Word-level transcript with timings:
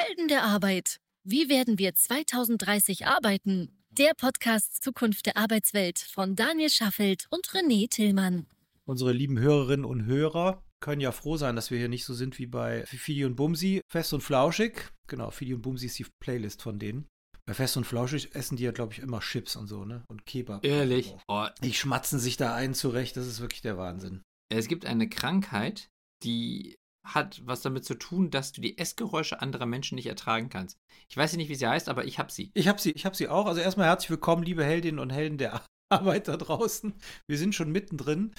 Helden 0.00 0.28
der 0.28 0.44
Arbeit. 0.44 1.00
Wie 1.24 1.48
werden 1.48 1.76
wir 1.76 1.92
2030 1.92 3.08
arbeiten? 3.08 3.82
Der 3.90 4.12
Podcast 4.16 4.80
Zukunft 4.80 5.26
der 5.26 5.36
Arbeitswelt 5.36 5.98
von 5.98 6.36
Daniel 6.36 6.70
Schaffelt 6.70 7.26
und 7.30 7.48
René 7.48 7.90
Tillmann. 7.90 8.46
Unsere 8.84 9.10
lieben 9.10 9.40
Hörerinnen 9.40 9.84
und 9.84 10.04
Hörer 10.04 10.62
können 10.78 11.00
ja 11.00 11.10
froh 11.10 11.36
sein, 11.36 11.56
dass 11.56 11.72
wir 11.72 11.78
hier 11.78 11.88
nicht 11.88 12.04
so 12.04 12.14
sind 12.14 12.38
wie 12.38 12.46
bei 12.46 12.86
Fidi 12.86 13.24
und 13.24 13.34
Bumsi. 13.34 13.80
Fest 13.88 14.12
und 14.12 14.20
flauschig. 14.20 14.88
Genau, 15.08 15.32
Fidi 15.32 15.52
und 15.52 15.62
Bumsi 15.62 15.86
ist 15.86 15.98
die 15.98 16.06
Playlist 16.20 16.62
von 16.62 16.78
denen. 16.78 17.08
Bei 17.44 17.54
Fest 17.54 17.76
und 17.76 17.84
Flauschig 17.84 18.36
essen 18.36 18.56
die 18.56 18.62
ja, 18.62 18.70
glaube 18.70 18.92
ich, 18.92 19.00
immer 19.00 19.18
Chips 19.18 19.56
und 19.56 19.66
so, 19.66 19.84
ne? 19.84 20.04
Und 20.08 20.26
Kebab. 20.26 20.64
Ehrlich? 20.64 21.16
Oh. 21.26 21.48
Die 21.64 21.74
schmatzen 21.74 22.20
sich 22.20 22.36
da 22.36 22.54
ein 22.54 22.72
zurecht. 22.72 23.16
Das 23.16 23.26
ist 23.26 23.40
wirklich 23.40 23.62
der 23.62 23.76
Wahnsinn. 23.76 24.22
Es 24.48 24.68
gibt 24.68 24.86
eine 24.86 25.08
Krankheit, 25.08 25.88
die 26.22 26.76
hat 27.14 27.42
was 27.46 27.62
damit 27.62 27.84
zu 27.84 27.94
tun, 27.94 28.30
dass 28.30 28.52
du 28.52 28.60
die 28.60 28.78
Essgeräusche 28.78 29.40
anderer 29.40 29.66
Menschen 29.66 29.96
nicht 29.96 30.06
ertragen 30.06 30.48
kannst. 30.48 30.78
Ich 31.08 31.16
weiß 31.16 31.36
nicht, 31.36 31.48
wie 31.48 31.54
sie 31.54 31.66
heißt, 31.66 31.88
aber 31.88 32.04
ich 32.04 32.18
habe 32.18 32.30
sie. 32.30 32.50
Ich 32.54 32.68
habe 32.68 32.80
sie, 32.80 32.92
ich 32.92 33.04
habe 33.04 33.16
sie 33.16 33.28
auch. 33.28 33.46
Also 33.46 33.60
erstmal 33.60 33.86
herzlich 33.86 34.10
willkommen, 34.10 34.42
liebe 34.42 34.64
Heldinnen 34.64 35.00
und 35.00 35.10
Helden 35.10 35.38
der 35.38 35.64
Arbeit 35.90 36.28
da 36.28 36.36
draußen. 36.36 36.94
Wir 37.28 37.38
sind 37.38 37.54
schon 37.54 37.72
mittendrin. 37.72 38.34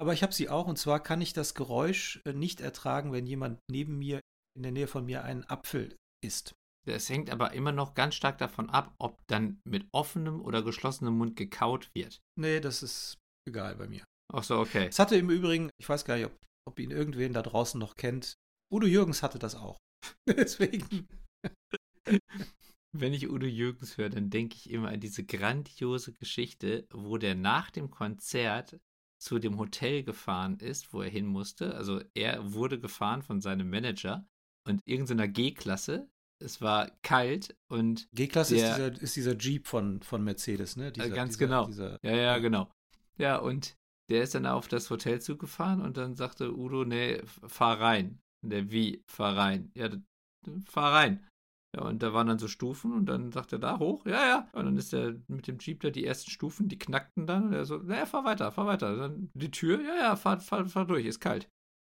Aber 0.00 0.14
ich 0.14 0.22
habe 0.22 0.32
sie 0.32 0.48
auch 0.48 0.66
und 0.66 0.78
zwar 0.78 1.00
kann 1.02 1.20
ich 1.20 1.34
das 1.34 1.54
Geräusch 1.54 2.22
äh, 2.24 2.32
nicht 2.32 2.60
ertragen, 2.60 3.12
wenn 3.12 3.26
jemand 3.26 3.58
neben 3.70 3.98
mir, 3.98 4.20
in 4.56 4.62
der 4.62 4.72
Nähe 4.72 4.86
von 4.86 5.04
mir, 5.04 5.24
einen 5.24 5.44
Apfel 5.44 5.94
isst. 6.24 6.54
Das 6.86 7.08
hängt 7.10 7.30
aber 7.30 7.52
immer 7.52 7.72
noch 7.72 7.94
ganz 7.94 8.14
stark 8.14 8.38
davon 8.38 8.70
ab, 8.70 8.94
ob 8.98 9.18
dann 9.26 9.60
mit 9.68 9.86
offenem 9.92 10.40
oder 10.40 10.62
geschlossenem 10.62 11.18
Mund 11.18 11.36
gekaut 11.36 11.90
wird. 11.94 12.20
Nee, 12.38 12.60
das 12.60 12.82
ist 12.82 13.18
egal 13.46 13.76
bei 13.76 13.86
mir. 13.86 14.02
Ach 14.32 14.42
so, 14.42 14.58
okay. 14.58 14.86
Es 14.88 14.98
hatte 14.98 15.16
im 15.16 15.28
Übrigen, 15.28 15.70
ich 15.78 15.88
weiß 15.88 16.04
gar 16.04 16.16
nicht, 16.16 16.26
ob, 16.26 16.36
ob 16.66 16.78
ihn 16.78 16.90
irgendwen 16.90 17.32
da 17.32 17.42
draußen 17.42 17.78
noch 17.78 17.96
kennt. 17.96 18.38
Udo 18.72 18.86
Jürgens 18.86 19.22
hatte 19.22 19.38
das 19.38 19.54
auch. 19.54 19.78
Deswegen. 20.26 21.08
Wenn 22.92 23.12
ich 23.12 23.30
Udo 23.30 23.46
Jürgens 23.46 23.98
höre, 23.98 24.10
dann 24.10 24.30
denke 24.30 24.56
ich 24.56 24.70
immer 24.70 24.88
an 24.88 25.00
diese 25.00 25.24
grandiose 25.24 26.12
Geschichte, 26.12 26.86
wo 26.92 27.18
der 27.18 27.34
nach 27.34 27.70
dem 27.70 27.90
Konzert 27.90 28.80
zu 29.20 29.38
dem 29.38 29.58
Hotel 29.58 30.02
gefahren 30.02 30.58
ist, 30.58 30.92
wo 30.92 31.02
er 31.02 31.10
hin 31.10 31.26
musste. 31.26 31.74
Also 31.74 32.02
er 32.14 32.52
wurde 32.52 32.80
gefahren 32.80 33.22
von 33.22 33.40
seinem 33.40 33.68
Manager 33.68 34.26
und 34.66 34.80
irgendeiner 34.86 35.28
G-Klasse. 35.28 36.08
Es 36.42 36.62
war 36.62 36.90
kalt 37.02 37.54
und. 37.68 38.08
G-Klasse 38.12 38.56
ist 38.56 38.76
dieser, 38.76 39.02
ist 39.02 39.16
dieser 39.16 39.36
Jeep 39.36 39.66
von, 39.66 40.02
von 40.02 40.24
Mercedes, 40.24 40.76
ne? 40.76 40.90
Dieser, 40.90 41.10
ganz 41.10 41.36
dieser, 41.36 41.46
genau. 41.46 41.66
Dieser, 41.66 41.98
ja, 42.02 42.16
ja, 42.16 42.38
genau. 42.38 42.72
Ja, 43.18 43.36
und 43.36 43.76
der 44.10 44.24
ist 44.24 44.34
dann 44.34 44.46
auf 44.46 44.68
das 44.68 44.90
Hotel 44.90 45.20
zugefahren 45.20 45.80
und 45.80 45.96
dann 45.96 46.14
sagte 46.16 46.56
Udo, 46.56 46.84
nee, 46.84 47.22
fahr 47.24 47.80
rein. 47.80 48.20
Und 48.42 48.50
der, 48.50 48.70
wie, 48.70 49.02
fahr 49.06 49.36
rein? 49.36 49.70
Ja, 49.74 49.88
fahr 50.66 50.92
rein. 50.92 51.26
Ja, 51.76 51.82
und 51.82 52.02
da 52.02 52.12
waren 52.12 52.26
dann 52.26 52.40
so 52.40 52.48
Stufen 52.48 52.92
und 52.92 53.06
dann 53.06 53.30
sagt 53.30 53.52
er 53.52 53.60
da 53.60 53.78
hoch, 53.78 54.04
ja, 54.04 54.26
ja. 54.26 54.48
Und 54.52 54.64
dann 54.64 54.76
ist 54.76 54.92
er 54.92 55.14
mit 55.28 55.46
dem 55.46 55.58
Jeep 55.58 55.80
da 55.80 55.90
die 55.90 56.04
ersten 56.04 56.30
Stufen, 56.30 56.68
die 56.68 56.78
knackten 56.78 57.26
dann 57.26 57.46
und 57.46 57.52
er 57.52 57.64
so, 57.64 57.76
naja, 57.76 58.06
fahr 58.06 58.24
weiter, 58.24 58.50
fahr 58.50 58.66
weiter. 58.66 58.96
Dann 58.96 59.30
die 59.34 59.52
Tür, 59.52 59.80
ja, 59.80 59.96
ja, 59.96 60.16
fahr, 60.16 60.40
fahr, 60.40 60.66
fahr 60.66 60.86
durch, 60.86 61.06
ist 61.06 61.20
kalt. 61.20 61.48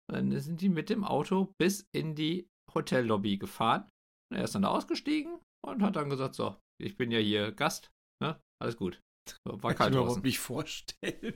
Und 0.10 0.16
dann 0.16 0.40
sind 0.40 0.62
die 0.62 0.70
mit 0.70 0.90
dem 0.90 1.04
Auto 1.04 1.54
bis 1.60 1.88
in 1.94 2.16
die 2.16 2.50
Hotellobby 2.74 3.38
gefahren. 3.38 3.88
Und 4.32 4.38
er 4.38 4.46
ist 4.46 4.56
dann 4.56 4.64
da 4.64 4.70
ausgestiegen 4.70 5.38
und 5.64 5.84
hat 5.84 5.96
dann 5.96 6.10
gesagt, 6.10 6.34
so, 6.34 6.56
ich 6.82 6.98
bin 6.98 7.12
ja 7.12 7.20
hier 7.20 7.52
Gast, 7.52 7.92
ne, 8.20 8.42
alles 8.60 8.78
gut. 8.78 9.00
War 9.44 9.74
kalt 9.74 9.94
ich 9.94 10.00
draußen. 10.00 10.22
nicht 10.22 10.40
vorstellen. 10.40 11.36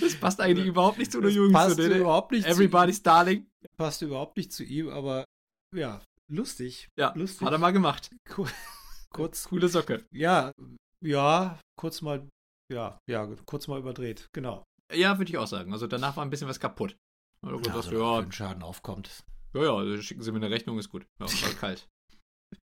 das 0.00 0.14
passt 0.16 0.40
eigentlich 0.40 0.66
überhaupt 0.66 0.98
nicht 0.98 1.12
zu 1.12 1.20
Das 1.20 1.34
Jürgens. 1.34 1.52
passt 1.52 1.76
so, 1.76 1.82
ne? 1.82 1.98
überhaupt 1.98 2.32
nicht 2.32 2.46
Everybody's 2.46 3.02
Darling. 3.02 3.44
zu 3.44 3.66
ihm. 3.66 3.76
Passt 3.76 4.02
überhaupt 4.02 4.36
nicht 4.36 4.52
zu 4.52 4.64
ihm, 4.64 4.88
aber 4.88 5.24
ja, 5.74 6.02
lustig. 6.30 6.88
Ja, 6.98 7.12
lustig. 7.16 7.46
hat 7.46 7.52
er 7.52 7.58
mal 7.58 7.72
gemacht. 7.72 8.10
Ku- 8.28 8.46
kurz, 9.10 9.44
Coole 9.48 9.68
Socke. 9.68 10.04
ja, 10.12 10.52
ja, 11.04 11.58
kurz 11.78 12.00
mal, 12.02 12.28
ja, 12.72 12.98
ja, 13.08 13.26
kurz 13.46 13.68
mal 13.68 13.78
überdreht, 13.80 14.28
genau. 14.32 14.64
Ja, 14.92 15.18
würde 15.18 15.30
ich 15.30 15.38
auch 15.38 15.46
sagen. 15.46 15.72
Also 15.72 15.86
danach 15.86 16.16
war 16.16 16.24
ein 16.24 16.30
bisschen 16.30 16.48
was 16.48 16.60
kaputt. 16.60 16.96
Du 17.44 17.58
gesagt, 17.58 17.76
also, 17.76 17.92
ja, 17.98 18.22
wenn 18.22 18.30
Schaden 18.30 18.62
aufkommt. 18.62 19.24
ja, 19.54 19.64
ja, 19.64 19.74
also 19.74 20.00
schicken 20.00 20.22
Sie 20.22 20.30
mir 20.30 20.36
eine 20.38 20.50
Rechnung, 20.50 20.78
ist 20.78 20.90
gut. 20.90 21.04
Ja, 21.18 21.26
war 21.26 21.54
kalt. 21.60 21.88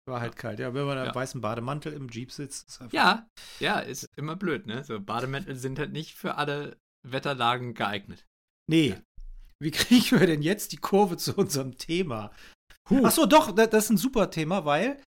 War 0.05 0.19
halt 0.21 0.35
kalt. 0.35 0.59
Ja, 0.59 0.73
wenn 0.73 0.85
man 0.85 0.97
Ja. 0.97 1.05
im 1.05 1.15
weißen 1.15 1.39
Bademantel 1.41 1.93
im 1.93 2.09
Jeep 2.09 2.31
sitzt, 2.31 2.67
ist 2.67 2.81
einfach 2.81 2.93
Ja, 2.93 3.27
ja, 3.59 3.79
ist 3.79 4.09
immer 4.17 4.35
blöd, 4.35 4.65
ne? 4.67 4.83
So 4.83 4.99
Bademäntel 4.99 5.55
sind 5.55 5.79
halt 5.79 5.91
nicht 5.93 6.15
für 6.15 6.35
alle 6.35 6.77
Wetterlagen 7.07 7.73
geeignet. 7.73 8.25
Nee. 8.69 8.97
Wie 9.61 9.71
kriegen 9.71 10.19
wir 10.19 10.27
denn 10.27 10.41
jetzt 10.41 10.71
die 10.73 10.77
Kurve 10.77 11.15
zu 11.17 11.35
unserem 11.35 11.77
Thema? 11.77 12.31
Ach 13.03 13.11
so, 13.11 13.25
doch, 13.25 13.51
da- 13.55 13.67
das 13.67 13.85
ist 13.85 13.89
ein 13.91 13.97
super 13.97 14.29
Thema, 14.29 14.65
weil 14.65 15.01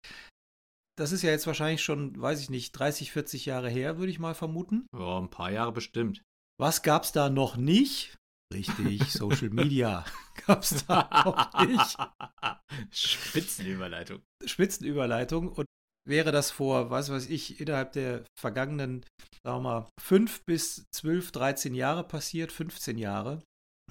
das 0.97 1.11
ist 1.11 1.23
ja 1.23 1.31
jetzt 1.31 1.45
wahrscheinlich 1.45 1.83
schon, 1.83 2.19
weiß 2.21 2.39
ich 2.39 2.49
nicht, 2.49 2.71
30, 2.71 3.11
40 3.11 3.45
Jahre 3.45 3.69
her, 3.69 3.97
würde 3.97 4.11
ich 4.11 4.19
mal 4.19 4.33
vermuten. 4.33 4.87
Ja, 4.97 5.17
ein 5.19 5.29
paar 5.29 5.51
Jahre 5.51 5.73
bestimmt. 5.73 6.21
Was 6.57 6.83
gab's 6.83 7.11
da 7.11 7.29
noch 7.29 7.57
nicht? 7.57 8.15
Richtig, 8.53 9.03
Social 9.11 9.49
Media 9.49 10.05
gab's 10.45 10.85
da 10.85 11.09
noch 11.25 11.67
nicht. 11.67 11.97
Spitzenüberleitung. 12.91 14.21
Spitzenüberleitung 14.45 15.49
und 15.49 15.65
wäre 16.07 16.31
das 16.31 16.51
vor, 16.51 16.89
was 16.91 17.09
weiß 17.09 17.29
ich, 17.29 17.59
innerhalb 17.59 17.93
der 17.93 18.23
vergangenen, 18.39 19.05
sagen 19.43 19.57
wir 19.57 19.61
mal, 19.61 19.89
fünf 19.99 20.43
bis 20.45 20.85
zwölf, 20.91 21.31
13 21.31 21.73
Jahre 21.73 22.03
passiert, 22.03 22.51
15 22.51 22.97
Jahre, 22.97 23.41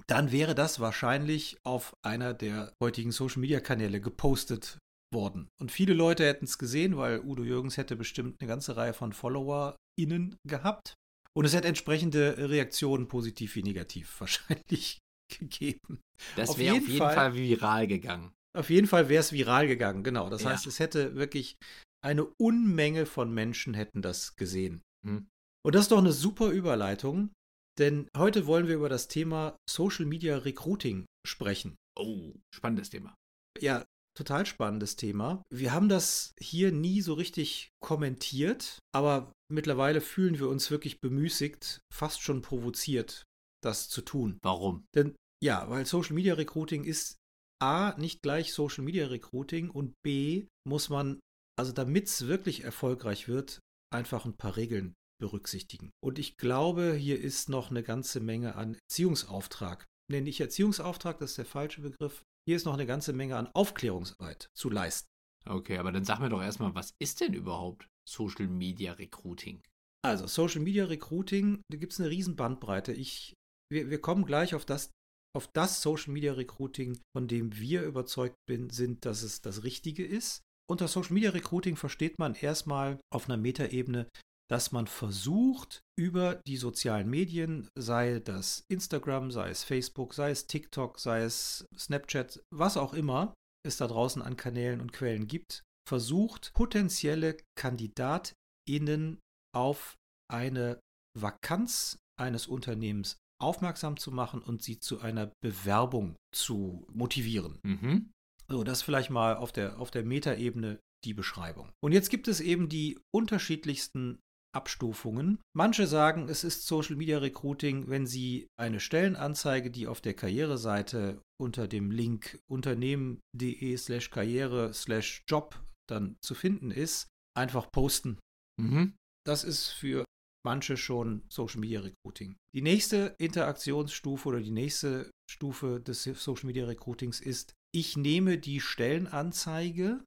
dann 0.06 0.32
wäre 0.32 0.54
das 0.54 0.80
wahrscheinlich 0.80 1.58
auf 1.64 1.94
einer 2.02 2.34
der 2.34 2.72
heutigen 2.82 3.12
Social 3.12 3.40
Media 3.40 3.60
Kanäle 3.60 4.00
gepostet 4.00 4.78
worden. 5.12 5.48
Und 5.60 5.72
viele 5.72 5.94
Leute 5.94 6.24
hätten 6.24 6.44
es 6.44 6.58
gesehen, 6.58 6.96
weil 6.96 7.20
Udo 7.20 7.42
Jürgens 7.42 7.76
hätte 7.76 7.96
bestimmt 7.96 8.36
eine 8.40 8.48
ganze 8.48 8.76
Reihe 8.76 8.94
von 8.94 9.12
FollowerInnen 9.12 10.36
gehabt. 10.46 10.94
Und 11.36 11.44
es 11.44 11.54
hätte 11.54 11.68
entsprechende 11.68 12.48
Reaktionen, 12.50 13.08
positiv 13.08 13.54
wie 13.56 13.62
negativ, 13.62 14.20
wahrscheinlich 14.20 14.98
gegeben. 15.32 16.00
Das 16.36 16.58
wäre 16.58 16.76
auf 16.76 16.86
jeden 16.86 16.98
Fall- 16.98 17.14
Fall 17.14 17.34
viral 17.34 17.86
gegangen. 17.86 18.32
Auf 18.56 18.70
jeden 18.70 18.86
Fall 18.86 19.08
wäre 19.08 19.20
es 19.20 19.32
viral 19.32 19.66
gegangen, 19.66 20.04
genau. 20.04 20.30
Das 20.30 20.42
Ja. 20.42 20.50
heißt, 20.50 20.66
es 20.66 20.78
hätte 20.78 21.16
wirklich 21.16 21.56
eine 22.04 22.24
Unmenge 22.40 23.06
von 23.06 23.32
Menschen 23.32 23.74
hätten 23.74 24.00
das 24.02 24.36
gesehen. 24.36 24.82
Hm. 25.04 25.26
Und 25.64 25.74
das 25.74 25.82
ist 25.86 25.90
doch 25.92 25.98
eine 25.98 26.12
super 26.12 26.50
Überleitung, 26.50 27.32
denn 27.80 28.08
heute 28.16 28.46
wollen 28.46 28.68
wir 28.68 28.76
über 28.76 28.88
das 28.90 29.08
Thema 29.08 29.56
Social 29.68 30.04
Media 30.04 30.36
Recruiting 30.38 31.06
sprechen. 31.26 31.74
Oh, 31.98 32.32
spannendes 32.54 32.90
Thema. 32.90 33.14
Ja, 33.60 33.84
total 34.16 34.46
spannendes 34.46 34.96
Thema. 34.96 35.42
Wir 35.50 35.72
haben 35.72 35.88
das 35.88 36.34
hier 36.38 36.72
nie 36.72 37.00
so 37.00 37.14
richtig 37.14 37.70
kommentiert, 37.80 38.78
aber 38.94 39.32
mittlerweile 39.50 40.00
fühlen 40.00 40.38
wir 40.38 40.48
uns 40.48 40.70
wirklich 40.70 41.00
bemüßigt, 41.00 41.80
fast 41.92 42.22
schon 42.22 42.42
provoziert, 42.42 43.24
das 43.62 43.88
zu 43.88 44.02
tun. 44.02 44.38
Warum? 44.42 44.84
Denn 44.94 45.14
ja, 45.42 45.68
weil 45.68 45.86
Social 45.86 46.14
Media 46.14 46.34
Recruiting 46.34 46.84
ist 46.84 47.18
A, 47.60 47.94
nicht 47.98 48.22
gleich 48.22 48.52
Social 48.52 48.84
Media 48.84 49.06
Recruiting 49.06 49.70
und 49.70 49.94
B, 50.02 50.46
muss 50.66 50.88
man, 50.88 51.20
also 51.58 51.72
damit 51.72 52.06
es 52.06 52.26
wirklich 52.26 52.64
erfolgreich 52.64 53.28
wird, 53.28 53.60
einfach 53.92 54.24
ein 54.24 54.36
paar 54.36 54.56
Regeln 54.56 54.94
berücksichtigen. 55.20 55.90
Und 56.02 56.18
ich 56.18 56.36
glaube, 56.36 56.94
hier 56.94 57.20
ist 57.20 57.48
noch 57.48 57.70
eine 57.70 57.82
ganze 57.82 58.20
Menge 58.20 58.56
an 58.56 58.74
Erziehungsauftrag. 58.74 59.86
Nee, 60.10 60.20
nicht 60.20 60.40
Erziehungsauftrag, 60.40 61.18
das 61.18 61.30
ist 61.30 61.38
der 61.38 61.46
falsche 61.46 61.80
Begriff. 61.80 62.22
Hier 62.46 62.56
ist 62.56 62.66
noch 62.66 62.74
eine 62.74 62.86
ganze 62.86 63.12
Menge 63.12 63.36
an 63.36 63.48
Aufklärungsarbeit 63.54 64.50
zu 64.54 64.68
leisten. 64.68 65.08
Okay, 65.46 65.78
aber 65.78 65.92
dann 65.92 66.04
sag 66.04 66.20
mir 66.20 66.28
doch 66.28 66.42
erstmal, 66.42 66.74
was 66.74 66.94
ist 66.98 67.20
denn 67.20 67.34
überhaupt 67.34 67.88
Social 68.08 68.46
Media 68.46 68.92
Recruiting? 68.92 69.62
Also, 70.04 70.26
Social 70.26 70.60
Media 70.60 70.84
Recruiting, 70.84 71.62
da 71.70 71.78
gibt 71.78 71.92
es 71.92 72.00
eine 72.00 72.10
riesen 72.10 72.36
Bandbreite. 72.36 72.92
Ich, 72.92 73.34
wir, 73.72 73.88
wir 73.88 74.00
kommen 74.00 74.26
gleich 74.26 74.54
auf 74.54 74.66
das, 74.66 74.90
auf 75.34 75.48
das 75.48 75.80
Social 75.80 76.12
Media 76.12 76.34
Recruiting, 76.34 77.00
von 77.16 77.28
dem 77.28 77.56
wir 77.56 77.82
überzeugt 77.82 78.36
bin, 78.46 78.68
sind, 78.68 79.06
dass 79.06 79.22
es 79.22 79.40
das 79.40 79.64
Richtige 79.64 80.04
ist. 80.04 80.42
Unter 80.70 80.88
Social 80.88 81.14
Media 81.14 81.30
Recruiting 81.30 81.76
versteht 81.76 82.18
man 82.18 82.34
erstmal 82.34 83.00
auf 83.12 83.26
einer 83.26 83.38
Metaebene, 83.38 84.08
dass 84.50 84.72
man 84.72 84.86
versucht, 84.86 85.80
über 85.98 86.36
die 86.46 86.56
sozialen 86.56 87.08
Medien, 87.08 87.68
sei 87.78 88.20
das 88.20 88.64
Instagram, 88.68 89.30
sei 89.30 89.50
es 89.50 89.64
Facebook, 89.64 90.14
sei 90.14 90.30
es 90.30 90.46
TikTok, 90.46 90.98
sei 90.98 91.22
es 91.22 91.66
Snapchat, 91.76 92.42
was 92.52 92.76
auch 92.76 92.94
immer 92.94 93.34
es 93.66 93.78
da 93.78 93.86
draußen 93.86 94.20
an 94.20 94.36
Kanälen 94.36 94.80
und 94.80 94.92
Quellen 94.92 95.26
gibt, 95.26 95.62
versucht, 95.88 96.52
potenzielle 96.54 97.36
KandidatInnen 97.58 99.20
auf 99.54 99.94
eine 100.30 100.80
Vakanz 101.18 101.98
eines 102.20 102.46
Unternehmens 102.46 103.16
aufmerksam 103.40 103.96
zu 103.96 104.10
machen 104.10 104.42
und 104.42 104.62
sie 104.62 104.78
zu 104.78 105.00
einer 105.00 105.32
Bewerbung 105.42 106.16
zu 106.34 106.86
motivieren. 106.92 107.58
Mhm. 107.62 108.10
So, 108.48 108.64
das 108.64 108.82
vielleicht 108.82 109.10
mal 109.10 109.36
auf 109.36 109.52
der, 109.52 109.78
auf 109.78 109.90
der 109.90 110.04
Metaebene 110.04 110.78
die 111.04 111.14
Beschreibung. 111.14 111.70
Und 111.82 111.92
jetzt 111.92 112.10
gibt 112.10 112.28
es 112.28 112.40
eben 112.40 112.68
die 112.68 112.98
unterschiedlichsten 113.14 114.20
Abstufungen. 114.54 115.40
Manche 115.54 115.86
sagen, 115.86 116.28
es 116.28 116.44
ist 116.44 116.66
Social 116.66 116.96
Media 116.96 117.18
Recruiting, 117.18 117.88
wenn 117.88 118.06
sie 118.06 118.46
eine 118.58 118.80
Stellenanzeige, 118.80 119.70
die 119.70 119.86
auf 119.86 120.00
der 120.00 120.14
Karriereseite 120.14 121.20
unter 121.40 121.68
dem 121.68 121.90
Link 121.90 122.38
unternehmen.de 122.50 123.76
slash 123.76 124.10
karriere 124.10 124.72
slash 124.72 125.24
job 125.28 125.60
dann 125.88 126.16
zu 126.22 126.34
finden 126.34 126.70
ist, 126.70 127.08
einfach 127.36 127.70
posten. 127.70 128.18
Mhm. 128.60 128.94
Das 129.26 129.44
ist 129.44 129.68
für 129.68 130.04
manche 130.44 130.76
schon 130.76 131.24
Social 131.28 131.60
Media 131.60 131.80
Recruiting. 131.80 132.36
Die 132.54 132.62
nächste 132.62 133.14
Interaktionsstufe 133.18 134.28
oder 134.28 134.40
die 134.40 134.50
nächste 134.50 135.10
Stufe 135.30 135.80
des 135.80 136.04
Social 136.04 136.46
Media 136.46 136.66
Recruitings 136.66 137.20
ist, 137.20 137.54
ich 137.74 137.96
nehme 137.96 138.38
die 138.38 138.60
Stellenanzeige 138.60 140.04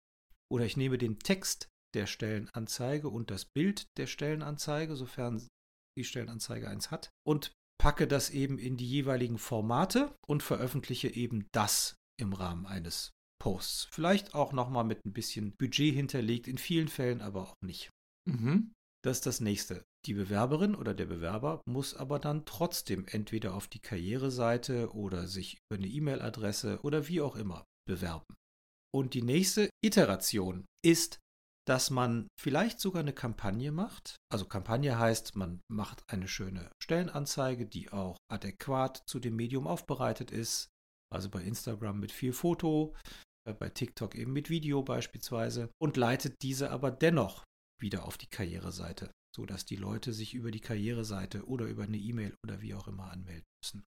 oder 0.51 0.65
ich 0.65 0.77
nehme 0.77 0.97
den 0.97 1.19
Text 1.19 1.67
der 1.97 2.05
Stellenanzeige 2.05 3.09
und 3.09 3.31
das 3.31 3.45
Bild 3.45 3.87
der 3.97 4.05
Stellenanzeige, 4.05 4.95
sofern 4.95 5.41
die 5.97 6.03
Stellenanzeige 6.03 6.69
eins 6.69 6.91
hat, 6.91 7.09
und 7.25 7.51
packe 7.81 8.07
das 8.07 8.29
eben 8.29 8.59
in 8.59 8.77
die 8.77 8.87
jeweiligen 8.87 9.39
Formate 9.39 10.15
und 10.27 10.43
veröffentliche 10.43 11.09
eben 11.09 11.47
das 11.51 11.95
im 12.19 12.33
Rahmen 12.33 12.67
eines 12.67 13.11
Posts. 13.41 13.87
Vielleicht 13.91 14.35
auch 14.35 14.53
nochmal 14.53 14.83
mit 14.83 15.03
ein 15.05 15.13
bisschen 15.13 15.53
Budget 15.57 15.93
hinterlegt, 15.95 16.47
in 16.47 16.59
vielen 16.59 16.87
Fällen 16.87 17.21
aber 17.21 17.41
auch 17.41 17.53
nicht. 17.63 17.89
Mhm. 18.29 18.73
Das 19.03 19.17
ist 19.17 19.25
das 19.25 19.41
nächste. 19.41 19.83
Die 20.05 20.13
Bewerberin 20.13 20.75
oder 20.75 20.93
der 20.93 21.05
Bewerber 21.05 21.61
muss 21.67 21.95
aber 21.95 22.19
dann 22.19 22.45
trotzdem 22.45 23.05
entweder 23.07 23.55
auf 23.55 23.67
die 23.67 23.79
Karriereseite 23.79 24.93
oder 24.93 25.27
sich 25.27 25.57
über 25.69 25.77
eine 25.77 25.87
E-Mail-Adresse 25.87 26.79
oder 26.83 27.07
wie 27.07 27.21
auch 27.21 27.35
immer 27.35 27.65
bewerben. 27.87 28.35
Und 28.93 29.13
die 29.13 29.21
nächste 29.21 29.69
Iteration 29.83 30.65
ist, 30.83 31.19
dass 31.67 31.89
man 31.89 32.29
vielleicht 32.39 32.79
sogar 32.79 33.01
eine 33.01 33.13
Kampagne 33.13 33.71
macht. 33.71 34.15
Also 34.31 34.45
Kampagne 34.45 34.97
heißt, 34.97 35.35
man 35.35 35.61
macht 35.69 36.01
eine 36.07 36.27
schöne 36.27 36.71
Stellenanzeige, 36.81 37.65
die 37.65 37.91
auch 37.91 38.17
adäquat 38.31 39.03
zu 39.05 39.19
dem 39.19 39.35
Medium 39.35 39.67
aufbereitet 39.67 40.31
ist. 40.31 40.69
Also 41.13 41.29
bei 41.29 41.43
Instagram 41.43 41.99
mit 41.99 42.11
viel 42.11 42.31
Foto, 42.31 42.95
äh, 43.45 43.53
bei 43.53 43.69
TikTok 43.69 44.15
eben 44.15 44.31
mit 44.31 44.49
Video 44.49 44.81
beispielsweise 44.81 45.69
und 45.81 45.97
leitet 45.97 46.41
diese 46.41 46.71
aber 46.71 46.89
dennoch 46.89 47.43
wieder 47.81 48.05
auf 48.05 48.17
die 48.17 48.27
Karriereseite, 48.27 49.11
sodass 49.35 49.65
die 49.65 49.75
Leute 49.75 50.13
sich 50.13 50.33
über 50.33 50.51
die 50.51 50.61
Karriereseite 50.61 51.45
oder 51.47 51.65
über 51.65 51.83
eine 51.83 51.97
E-Mail 51.97 52.33
oder 52.45 52.61
wie 52.61 52.75
auch 52.75 52.87
immer 52.87 53.11
anmelden 53.11 53.45
müssen. 53.61 53.83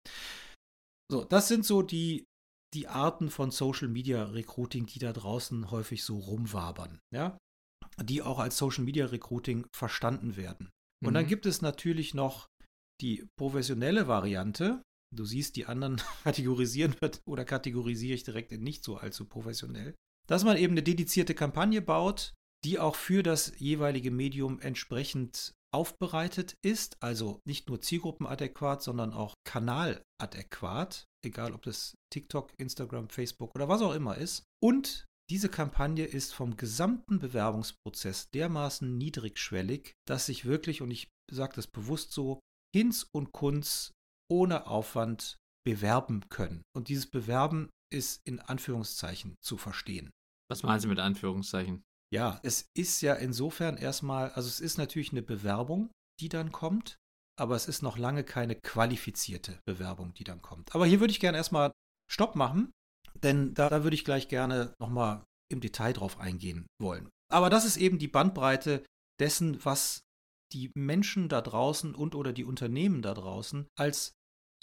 So, 1.11 1.23
das 1.25 1.49
sind 1.49 1.65
so 1.65 1.81
die, 1.81 2.25
die 2.73 2.87
Arten 2.87 3.29
von 3.29 3.51
Social 3.51 3.89
Media 3.89 4.23
Recruiting, 4.23 4.85
die 4.85 4.99
da 4.99 5.13
draußen 5.13 5.71
häufig 5.71 6.03
so 6.03 6.17
rumwabern, 6.17 6.99
ja, 7.13 7.37
die 8.03 8.21
auch 8.21 8.39
als 8.39 8.57
Social 8.57 8.83
Media 8.83 9.05
Recruiting 9.05 9.65
verstanden 9.73 10.35
werden. 10.35 10.69
Und 11.03 11.11
mhm. 11.11 11.15
dann 11.15 11.27
gibt 11.27 11.45
es 11.45 11.61
natürlich 11.61 12.13
noch 12.13 12.47
die 13.01 13.25
professionelle 13.37 14.07
Variante. 14.07 14.81
Du 15.15 15.25
siehst, 15.25 15.55
die 15.55 15.65
anderen 15.65 16.01
kategorisieren 16.23 16.95
wird 16.99 17.21
oder 17.27 17.45
kategorisiere 17.45 18.15
ich 18.15 18.23
direkt 18.23 18.51
in 18.51 18.63
nicht 18.63 18.83
so 18.83 18.97
allzu 18.97 19.25
professionell. 19.25 19.95
Dass 20.27 20.43
man 20.43 20.57
eben 20.57 20.73
eine 20.73 20.83
dedizierte 20.83 21.35
Kampagne 21.35 21.81
baut, 21.81 22.33
die 22.63 22.79
auch 22.79 22.95
für 22.95 23.21
das 23.21 23.53
jeweilige 23.59 24.09
Medium 24.09 24.59
entsprechend 24.59 25.53
aufbereitet 25.71 26.55
ist, 26.63 26.95
also 27.01 27.41
nicht 27.45 27.67
nur 27.67 27.81
zielgruppenadäquat, 27.81 28.81
sondern 28.81 29.13
auch 29.13 29.35
kanaladäquat, 29.43 31.05
egal 31.23 31.53
ob 31.53 31.63
das 31.63 31.95
TikTok, 32.11 32.53
Instagram, 32.57 33.09
Facebook 33.09 33.53
oder 33.55 33.67
was 33.67 33.81
auch 33.81 33.93
immer 33.93 34.17
ist. 34.17 34.43
Und 34.63 35.05
diese 35.29 35.49
Kampagne 35.49 36.05
ist 36.05 36.33
vom 36.33 36.55
gesamten 36.55 37.19
Bewerbungsprozess 37.19 38.29
dermaßen 38.31 38.97
niedrigschwellig, 38.97 39.93
dass 40.07 40.27
sich 40.27 40.45
wirklich, 40.45 40.81
und 40.81 40.91
ich 40.91 41.09
sage 41.31 41.55
das 41.55 41.67
bewusst 41.67 42.11
so, 42.11 42.39
Hinz 42.75 43.07
und 43.11 43.31
Kunz 43.31 43.91
ohne 44.29 44.67
Aufwand 44.67 45.37
bewerben 45.65 46.29
können. 46.29 46.61
Und 46.75 46.89
dieses 46.89 47.09
Bewerben 47.09 47.69
ist 47.91 48.21
in 48.25 48.39
Anführungszeichen 48.39 49.35
zu 49.41 49.57
verstehen. 49.57 50.11
Was 50.49 50.63
meinen 50.63 50.79
Sie 50.79 50.87
mit 50.87 50.99
Anführungszeichen? 50.99 51.83
Ja, 52.13 52.39
es 52.43 52.67
ist 52.77 53.01
ja 53.01 53.15
insofern 53.15 53.77
erstmal, 53.77 54.29
also 54.31 54.47
es 54.47 54.59
ist 54.59 54.77
natürlich 54.77 55.11
eine 55.11 55.23
Bewerbung, 55.23 55.89
die 56.19 56.29
dann 56.29 56.51
kommt, 56.51 56.97
aber 57.37 57.55
es 57.55 57.67
ist 57.67 57.81
noch 57.81 57.97
lange 57.97 58.23
keine 58.23 58.55
qualifizierte 58.55 59.59
Bewerbung, 59.65 60.13
die 60.13 60.23
dann 60.23 60.41
kommt. 60.41 60.73
Aber 60.75 60.85
hier 60.85 60.99
würde 60.99 61.11
ich 61.11 61.19
gerne 61.19 61.37
erstmal 61.37 61.71
Stopp 62.11 62.35
machen, 62.35 62.71
denn 63.25 63.53
da, 63.53 63.69
da 63.69 63.83
würde 63.83 63.95
ich 63.95 64.05
gleich 64.05 64.27
gerne 64.27 64.73
nochmal 64.79 65.23
im 65.51 65.59
Detail 65.59 65.93
drauf 65.93 66.19
eingehen 66.19 66.67
wollen. 66.81 67.09
Aber 67.31 67.49
das 67.49 67.65
ist 67.65 67.77
eben 67.77 67.99
die 67.99 68.07
Bandbreite 68.07 68.85
dessen, 69.19 69.63
was 69.63 70.01
die 70.53 70.71
Menschen 70.75 71.27
da 71.27 71.41
draußen 71.41 71.95
und 71.95 72.15
oder 72.15 72.33
die 72.33 72.45
Unternehmen 72.45 73.01
da 73.01 73.13
draußen 73.13 73.67
als 73.77 74.13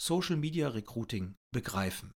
Social 0.01 0.37
Media 0.37 0.69
Recruiting 0.69 1.35
begreifen. 1.53 2.11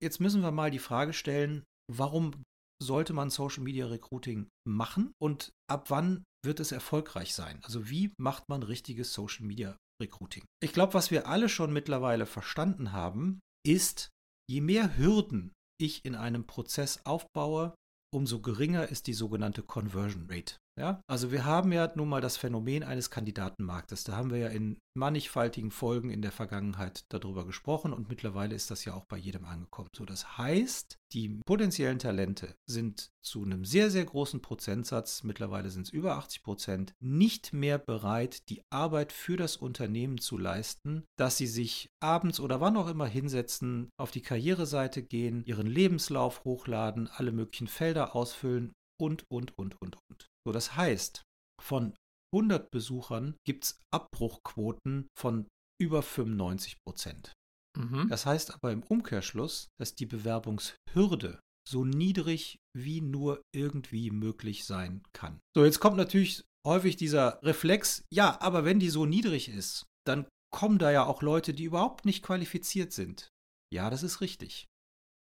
Jetzt 0.00 0.20
müssen 0.20 0.42
wir 0.42 0.52
mal 0.52 0.70
die 0.70 0.78
Frage 0.78 1.12
stellen, 1.12 1.64
warum 1.90 2.42
sollte 2.82 3.12
man 3.12 3.30
Social 3.30 3.62
Media 3.62 3.86
Recruiting 3.86 4.48
machen 4.66 5.12
und 5.20 5.52
ab 5.68 5.90
wann 5.90 6.24
wird 6.44 6.60
es 6.60 6.72
erfolgreich 6.72 7.34
sein? 7.34 7.60
Also 7.62 7.88
wie 7.88 8.12
macht 8.18 8.48
man 8.48 8.62
richtiges 8.62 9.12
Social 9.12 9.46
Media 9.46 9.76
Recruiting? 10.00 10.44
Ich 10.62 10.72
glaube, 10.72 10.94
was 10.94 11.10
wir 11.10 11.26
alle 11.26 11.48
schon 11.48 11.72
mittlerweile 11.72 12.26
verstanden 12.26 12.92
haben, 12.92 13.40
ist, 13.64 14.10
je 14.48 14.60
mehr 14.60 14.96
Hürden 14.96 15.52
ich 15.78 16.04
in 16.04 16.14
einem 16.14 16.46
Prozess 16.46 17.00
aufbaue, 17.04 17.74
umso 18.14 18.40
geringer 18.40 18.88
ist 18.88 19.06
die 19.06 19.14
sogenannte 19.14 19.62
Conversion 19.62 20.26
Rate. 20.28 20.56
Ja, 20.78 21.02
also 21.06 21.30
wir 21.30 21.44
haben 21.44 21.70
ja 21.70 21.92
nun 21.96 22.08
mal 22.08 22.22
das 22.22 22.38
Phänomen 22.38 22.82
eines 22.82 23.10
Kandidatenmarktes. 23.10 24.04
Da 24.04 24.16
haben 24.16 24.30
wir 24.30 24.38
ja 24.38 24.48
in 24.48 24.78
mannigfaltigen 24.94 25.70
Folgen 25.70 26.08
in 26.08 26.22
der 26.22 26.32
Vergangenheit 26.32 27.04
darüber 27.10 27.44
gesprochen 27.44 27.92
und 27.92 28.08
mittlerweile 28.08 28.54
ist 28.54 28.70
das 28.70 28.86
ja 28.86 28.94
auch 28.94 29.04
bei 29.04 29.18
jedem 29.18 29.44
angekommen. 29.44 29.90
So, 29.94 30.06
das 30.06 30.38
heißt, 30.38 30.96
die 31.12 31.40
potenziellen 31.44 31.98
Talente 31.98 32.54
sind 32.66 33.10
zu 33.22 33.42
einem 33.42 33.66
sehr, 33.66 33.90
sehr 33.90 34.06
großen 34.06 34.40
Prozentsatz, 34.40 35.22
mittlerweile 35.24 35.68
sind 35.68 35.82
es 35.82 35.92
über 35.92 36.16
80 36.16 36.42
Prozent, 36.42 36.94
nicht 37.00 37.52
mehr 37.52 37.78
bereit, 37.78 38.48
die 38.48 38.62
Arbeit 38.70 39.12
für 39.12 39.36
das 39.36 39.56
Unternehmen 39.58 40.18
zu 40.18 40.38
leisten, 40.38 41.04
dass 41.18 41.36
sie 41.36 41.46
sich 41.46 41.90
abends 42.00 42.40
oder 42.40 42.62
wann 42.62 42.78
auch 42.78 42.88
immer 42.88 43.06
hinsetzen, 43.06 43.90
auf 43.98 44.10
die 44.10 44.22
Karriereseite 44.22 45.02
gehen, 45.02 45.44
ihren 45.44 45.66
Lebenslauf 45.66 46.44
hochladen, 46.44 47.08
alle 47.08 47.32
möglichen 47.32 47.68
Felder 47.68 48.16
ausfüllen 48.16 48.72
und, 48.98 49.24
und, 49.30 49.58
und, 49.58 49.80
und, 49.80 49.98
und. 50.08 50.31
So, 50.46 50.52
das 50.52 50.76
heißt, 50.76 51.22
von 51.60 51.94
100 52.34 52.70
Besuchern 52.70 53.36
gibt 53.46 53.64
es 53.64 53.80
Abbruchquoten 53.92 55.08
von 55.18 55.46
über 55.80 56.02
95 56.02 56.76
Prozent. 56.86 57.32
Mhm. 57.78 58.08
Das 58.08 58.26
heißt 58.26 58.54
aber 58.54 58.72
im 58.72 58.82
Umkehrschluss, 58.82 59.68
dass 59.80 59.94
die 59.94 60.06
Bewerbungshürde 60.06 61.40
so 61.68 61.84
niedrig 61.84 62.58
wie 62.76 63.00
nur 63.00 63.42
irgendwie 63.54 64.10
möglich 64.10 64.64
sein 64.64 65.02
kann. 65.12 65.40
So, 65.56 65.64
jetzt 65.64 65.80
kommt 65.80 65.96
natürlich 65.96 66.42
häufig 66.66 66.96
dieser 66.96 67.42
Reflex, 67.42 68.04
ja, 68.12 68.40
aber 68.40 68.64
wenn 68.64 68.80
die 68.80 68.90
so 68.90 69.06
niedrig 69.06 69.48
ist, 69.48 69.86
dann 70.06 70.26
kommen 70.52 70.78
da 70.78 70.90
ja 70.90 71.06
auch 71.06 71.22
Leute, 71.22 71.54
die 71.54 71.64
überhaupt 71.64 72.04
nicht 72.04 72.22
qualifiziert 72.22 72.92
sind. 72.92 73.28
Ja, 73.72 73.90
das 73.90 74.02
ist 74.02 74.20
richtig. 74.20 74.66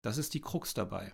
Das 0.04 0.18
ist 0.18 0.34
die 0.34 0.40
Krux 0.40 0.74
dabei. 0.74 1.12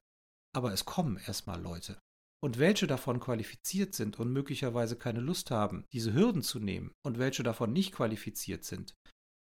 Aber 0.54 0.72
es 0.72 0.84
kommen 0.84 1.18
erstmal 1.18 1.60
Leute. 1.60 1.98
Und 2.42 2.58
welche 2.58 2.88
davon 2.88 3.20
qualifiziert 3.20 3.94
sind 3.94 4.18
und 4.18 4.32
möglicherweise 4.32 4.96
keine 4.96 5.20
Lust 5.20 5.50
haben, 5.50 5.84
diese 5.92 6.12
Hürden 6.12 6.42
zu 6.42 6.58
nehmen 6.58 6.92
und 7.04 7.18
welche 7.18 7.44
davon 7.44 7.72
nicht 7.72 7.92
qualifiziert 7.92 8.64
sind, 8.64 8.94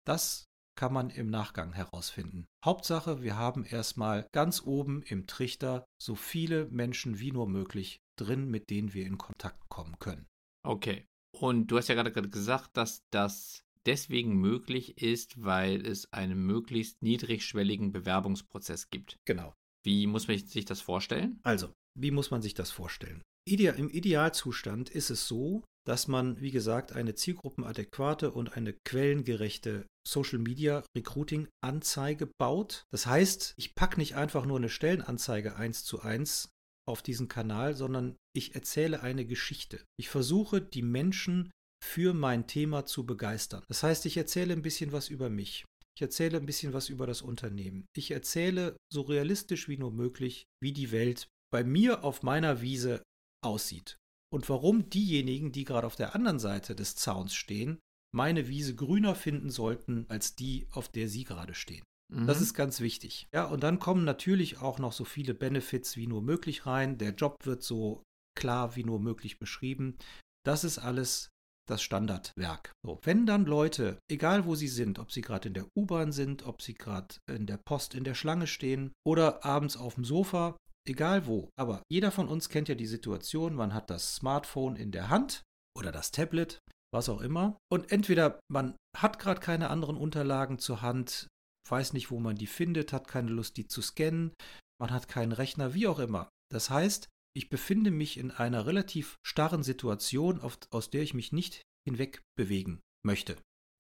das 0.05 0.49
kann 0.76 0.93
man 0.93 1.11
im 1.11 1.28
Nachgang 1.28 1.73
herausfinden. 1.73 2.47
Hauptsache, 2.64 3.23
wir 3.23 3.37
haben 3.37 3.64
erstmal 3.64 4.28
ganz 4.33 4.62
oben 4.62 5.02
im 5.02 5.26
Trichter 5.26 5.85
so 6.00 6.14
viele 6.14 6.67
Menschen 6.71 7.19
wie 7.19 7.33
nur 7.33 7.49
möglich 7.49 8.00
drin, 8.17 8.49
mit 8.49 8.71
denen 8.71 8.95
wir 8.95 9.07
in 9.07 9.19
Kontakt 9.19 9.69
kommen 9.69 9.99
können. 9.99 10.26
Okay. 10.64 11.07
Und 11.37 11.69
du 11.69 11.76
hast 11.76 11.88
ja 11.88 11.95
gerade 11.95 12.12
gesagt, 12.28 12.76
dass 12.76 13.02
das 13.11 13.62
deswegen 13.87 14.37
möglich 14.37 15.00
ist, 15.00 15.43
weil 15.43 15.85
es 15.87 16.12
einen 16.12 16.38
möglichst 16.47 17.02
niedrigschwelligen 17.02 17.93
Bewerbungsprozess 17.93 18.90
gibt. 18.90 19.19
Genau. 19.25 19.55
Wie 19.85 20.07
muss 20.07 20.28
man 20.28 20.38
sich 20.38 20.64
das 20.64 20.81
vorstellen? 20.81 21.40
Also, 21.43 21.73
wie 22.00 22.11
muss 22.11 22.31
man 22.31 22.43
sich 22.43 22.55
das 22.55 22.71
vorstellen? 22.71 23.23
Im 23.47 23.88
Idealzustand 23.88 24.90
ist 24.90 25.11
es 25.11 25.26
so, 25.26 25.64
dass 25.87 26.07
man, 26.07 26.38
wie 26.40 26.50
gesagt, 26.50 26.93
eine 26.93 27.14
zielgruppenadäquate 27.14 28.31
und 28.31 28.57
eine 28.57 28.75
quellengerechte 28.85 29.87
Social 30.07 30.38
Media 30.38 30.85
Recruiting 30.95 31.49
Anzeige 31.64 32.28
baut. 32.38 32.83
Das 32.93 33.07
heißt, 33.07 33.55
ich 33.57 33.75
packe 33.75 33.99
nicht 33.99 34.14
einfach 34.17 34.45
nur 34.45 34.59
eine 34.59 34.69
Stellenanzeige 34.69 35.57
eins 35.57 35.85
zu 35.85 36.00
eins 36.00 36.50
auf 36.87 37.00
diesen 37.00 37.28
Kanal, 37.28 37.75
sondern 37.75 38.17
ich 38.35 38.55
erzähle 38.55 39.02
eine 39.02 39.25
Geschichte. 39.25 39.83
Ich 39.99 40.11
versuche, 40.11 40.61
die 40.61 40.83
Menschen 40.83 41.50
für 41.83 42.12
mein 42.12 42.47
Thema 42.47 42.85
zu 42.85 43.07
begeistern. 43.07 43.64
Das 43.69 43.83
heißt, 43.83 44.05
ich 44.05 44.17
erzähle 44.17 44.52
ein 44.52 44.62
bisschen 44.62 44.93
was 44.93 45.09
über 45.09 45.31
mich. 45.31 45.64
Ich 45.97 46.02
erzähle 46.02 46.37
ein 46.37 46.47
bisschen 46.47 46.75
was 46.75 46.90
über 46.90 47.07
das 47.07 47.23
Unternehmen. 47.23 47.87
Ich 47.97 48.11
erzähle 48.11 48.76
so 48.93 49.02
realistisch 49.02 49.69
wie 49.69 49.78
nur 49.78 49.90
möglich, 49.90 50.45
wie 50.62 50.73
die 50.73 50.93
Welt 50.93 51.28
bei 51.50 51.64
mir 51.64 52.05
auf 52.05 52.23
meiner 52.23 52.61
Wiese 52.61 53.02
aussieht. 53.45 53.97
und 54.31 54.49
warum 54.50 54.90
diejenigen, 54.90 55.52
die 55.52 55.64
gerade 55.64 55.87
auf 55.87 55.97
der 55.97 56.14
anderen 56.14 56.38
Seite 56.38 56.75
des 56.75 56.97
Zauns 56.97 57.35
stehen, 57.35 57.78
meine 58.14 58.49
Wiese 58.49 58.75
grüner 58.75 59.14
finden 59.14 59.50
sollten 59.50 60.05
als 60.09 60.35
die, 60.35 60.67
auf 60.71 60.88
der 60.88 61.09
sie 61.09 61.25
gerade 61.25 61.55
stehen. 61.55 61.83
Mhm. 62.12 62.26
Das 62.26 62.40
ist 62.40 62.55
ganz 62.55 62.81
wichtig. 62.81 63.28
Ja, 63.33 63.45
und 63.45 63.62
dann 63.62 63.78
kommen 63.78 64.05
natürlich 64.05 64.59
auch 64.61 64.78
noch 64.78 64.93
so 64.93 65.05
viele 65.05 65.35
Benefits 65.35 65.97
wie 65.97 66.07
nur 66.07 66.23
möglich 66.23 66.67
rein. 66.67 66.99
Der 66.99 67.14
Job 67.14 67.37
wird 67.45 67.62
so 67.62 68.02
klar 68.35 68.76
wie 68.76 68.85
nur 68.85 69.00
möglich 69.00 69.38
beschrieben. 69.38 69.97
Das 70.45 70.64
ist 70.64 70.78
alles 70.78 71.28
das 71.69 71.83
Standardwerk. 71.83 72.73
So, 72.83 72.99
wenn 73.02 73.26
dann 73.26 73.45
Leute, 73.45 73.99
egal 74.11 74.47
wo 74.47 74.55
sie 74.55 74.69
sind, 74.69 74.99
ob 74.99 75.12
sie 75.12 75.21
gerade 75.21 75.49
in 75.49 75.55
der 75.55 75.67
U-Bahn 75.76 76.12
sind, 76.12 76.47
ob 76.47 76.62
sie 76.62 76.75
gerade 76.75 77.14
in 77.26 77.47
der 77.47 77.59
Post 77.59 77.95
in 77.95 78.05
der 78.05 78.14
Schlange 78.14 78.47
stehen 78.47 78.93
oder 79.07 79.45
abends 79.45 79.76
auf 79.76 79.97
dem 79.97 80.05
Sofa, 80.05 80.57
egal 80.88 81.26
wo, 81.26 81.50
aber 81.57 81.83
jeder 81.90 82.11
von 82.11 82.28
uns 82.28 82.49
kennt 82.49 82.68
ja 82.68 82.75
die 82.75 82.87
Situation, 82.87 83.54
man 83.54 83.75
hat 83.75 83.90
das 83.90 84.16
Smartphone 84.16 84.76
in 84.76 84.90
der 84.90 85.09
Hand 85.09 85.42
oder 85.76 85.92
das 85.92 86.11
Tablet, 86.11 86.59
was 86.92 87.09
auch 87.09 87.21
immer, 87.21 87.59
und 87.71 87.92
entweder 87.92 88.40
man 88.50 88.76
hat 88.97 89.18
gerade 89.18 89.40
keine 89.40 89.71
anderen 89.71 89.97
Unterlagen 89.97 90.59
zur 90.59 90.83
Hand, 90.83 91.28
weiß 91.68 91.92
nicht, 91.92 92.11
wo 92.11 92.18
man 92.18 92.37
die 92.37 92.47
findet, 92.47 92.92
hat 92.92 93.09
keine 93.09 93.30
Lust, 93.30 93.57
die 93.57 93.66
zu 93.66 93.83
scannen, 93.83 94.33
man 94.80 94.90
hat 94.90 95.09
keinen 95.09 95.33
Rechner, 95.33 95.75
wie 95.75 95.87
auch 95.87 95.99
immer. 95.99 96.28
Das 96.50 96.71
heißt, 96.71 97.09
ich 97.37 97.50
befinde 97.50 97.90
mich 97.90 98.16
in 98.16 98.30
einer 98.30 98.66
relativ 98.66 99.16
starren 99.25 99.62
Situation, 99.62 100.40
aus 100.40 100.90
der 100.90 101.02
ich 101.02 101.14
mich 101.14 101.33
nicht 101.33 101.62
hinweg 101.87 102.23
bewegen 102.37 102.80
möchte. 103.04 103.37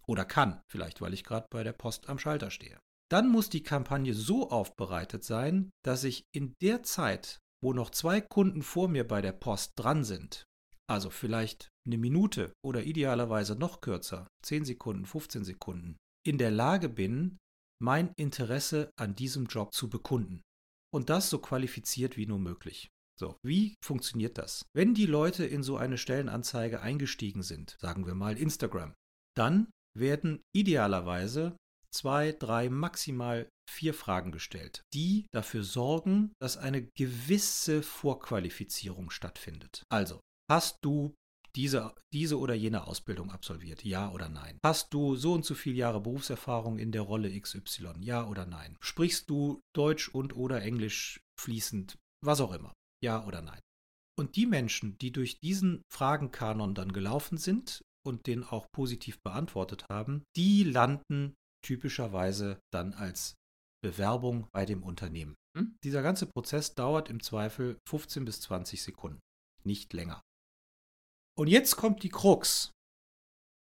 Oder 0.06 0.24
kann, 0.24 0.60
vielleicht 0.70 1.00
weil 1.00 1.14
ich 1.14 1.24
gerade 1.24 1.46
bei 1.50 1.62
der 1.64 1.72
Post 1.72 2.08
am 2.08 2.18
Schalter 2.18 2.50
stehe. 2.50 2.78
Dann 3.10 3.28
muss 3.28 3.48
die 3.48 3.62
Kampagne 3.62 4.12
so 4.12 4.50
aufbereitet 4.50 5.24
sein, 5.24 5.70
dass 5.84 6.04
ich 6.04 6.24
in 6.34 6.54
der 6.60 6.82
Zeit, 6.82 7.38
wo 7.62 7.72
noch 7.72 7.90
zwei 7.90 8.20
Kunden 8.20 8.62
vor 8.62 8.88
mir 8.88 9.06
bei 9.06 9.22
der 9.22 9.32
Post 9.32 9.72
dran 9.76 10.04
sind, 10.04 10.44
also 10.88 11.10
vielleicht 11.10 11.68
eine 11.86 11.98
Minute 11.98 12.52
oder 12.64 12.84
idealerweise 12.84 13.56
noch 13.56 13.80
kürzer, 13.80 14.28
10 14.44 14.64
Sekunden, 14.64 15.06
15 15.06 15.44
Sekunden, 15.44 15.96
in 16.26 16.38
der 16.38 16.50
Lage 16.50 16.88
bin, 16.88 17.38
mein 17.80 18.12
Interesse 18.16 18.90
an 18.98 19.14
diesem 19.14 19.46
Job 19.46 19.72
zu 19.72 19.88
bekunden. 19.88 20.42
Und 20.92 21.10
das 21.10 21.30
so 21.30 21.38
qualifiziert 21.38 22.16
wie 22.16 22.26
nur 22.26 22.38
möglich. 22.38 22.88
So, 23.18 23.36
wie 23.44 23.74
funktioniert 23.84 24.38
das? 24.38 24.64
Wenn 24.74 24.94
die 24.94 25.06
Leute 25.06 25.44
in 25.44 25.62
so 25.62 25.76
eine 25.76 25.98
Stellenanzeige 25.98 26.80
eingestiegen 26.80 27.42
sind, 27.42 27.76
sagen 27.80 28.06
wir 28.06 28.14
mal 28.14 28.38
Instagram, 28.38 28.94
dann 29.36 29.70
werden 29.96 30.40
idealerweise 30.54 31.56
zwei, 31.94 32.32
drei, 32.32 32.68
maximal 32.68 33.48
vier 33.68 33.94
Fragen 33.94 34.32
gestellt, 34.32 34.82
die 34.94 35.26
dafür 35.32 35.62
sorgen, 35.62 36.32
dass 36.40 36.56
eine 36.56 36.82
gewisse 36.96 37.82
Vorqualifizierung 37.82 39.10
stattfindet. 39.10 39.82
Also, 39.90 40.20
hast 40.50 40.78
du 40.82 41.14
diese, 41.54 41.94
diese 42.12 42.38
oder 42.38 42.54
jene 42.54 42.86
Ausbildung 42.86 43.30
absolviert? 43.30 43.84
Ja 43.84 44.10
oder 44.12 44.28
nein? 44.28 44.58
Hast 44.64 44.94
du 44.94 45.16
so 45.16 45.32
und 45.32 45.44
so 45.44 45.54
viele 45.54 45.76
Jahre 45.76 46.00
Berufserfahrung 46.00 46.78
in 46.78 46.92
der 46.92 47.02
Rolle 47.02 47.38
XY? 47.38 47.94
Ja 48.00 48.26
oder 48.26 48.46
nein? 48.46 48.76
Sprichst 48.80 49.28
du 49.28 49.60
Deutsch 49.74 50.08
und 50.08 50.36
oder 50.36 50.62
Englisch 50.62 51.20
fließend? 51.40 51.98
Was 52.24 52.40
auch 52.40 52.52
immer. 52.52 52.72
Ja 53.02 53.24
oder 53.26 53.42
nein? 53.42 53.60
Und 54.18 54.36
die 54.36 54.46
Menschen, 54.46 54.98
die 54.98 55.12
durch 55.12 55.38
diesen 55.40 55.82
Fragenkanon 55.92 56.74
dann 56.74 56.92
gelaufen 56.92 57.38
sind 57.38 57.82
und 58.04 58.26
den 58.26 58.42
auch 58.42 58.66
positiv 58.72 59.20
beantwortet 59.22 59.86
haben, 59.88 60.24
die 60.36 60.64
landen 60.64 61.34
typischerweise 61.64 62.60
dann 62.72 62.94
als 62.94 63.34
Bewerbung 63.82 64.48
bei 64.52 64.66
dem 64.66 64.82
Unternehmen. 64.82 65.34
Hm? 65.56 65.76
Dieser 65.84 66.02
ganze 66.02 66.26
Prozess 66.26 66.74
dauert 66.74 67.08
im 67.08 67.22
Zweifel 67.22 67.78
15 67.88 68.24
bis 68.24 68.40
20 68.40 68.82
Sekunden, 68.82 69.20
nicht 69.64 69.92
länger. 69.92 70.20
Und 71.36 71.48
jetzt 71.48 71.76
kommt 71.76 72.02
die 72.02 72.08
Krux. 72.08 72.72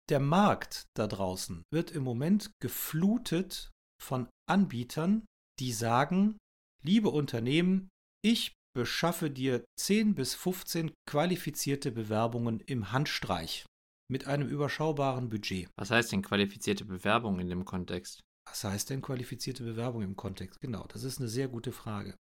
Der 0.10 0.20
Markt 0.20 0.86
da 0.98 1.08
draußen 1.08 1.64
wird 1.72 1.92
im 1.92 2.04
Moment 2.04 2.52
geflutet 2.60 3.72
von 4.02 4.28
Anbietern, 4.50 5.26
die 5.60 5.72
sagen, 5.72 6.38
liebe 6.84 7.10
Unternehmen, 7.10 7.90
ich 8.24 8.54
beschaffe 8.76 9.30
dir 9.30 9.64
10 9.80 10.16
bis 10.16 10.34
15 10.34 10.92
qualifizierte 11.08 11.92
Bewerbungen 11.92 12.60
im 12.62 12.92
Handstreich 12.92 13.66
mit 14.12 14.28
einem 14.28 14.48
überschaubaren 14.48 15.30
Budget. 15.30 15.70
Was 15.78 15.90
heißt 15.90 16.12
denn 16.12 16.22
qualifizierte 16.22 16.86
Bewerbung 16.86 17.40
in 17.40 17.48
dem 17.48 17.66
Kontext? 17.66 18.22
Was 18.48 18.64
heißt 18.64 18.90
denn 18.90 19.02
qualifizierte 19.02 19.64
Bewerbung 19.64 20.02
im 20.02 20.16
Kontext? 20.16 20.60
Genau, 20.60 20.86
das 20.88 21.04
ist 21.04 21.20
eine 21.20 21.30
sehr 21.30 21.48
gute 21.48 21.72
Frage. 21.72 22.16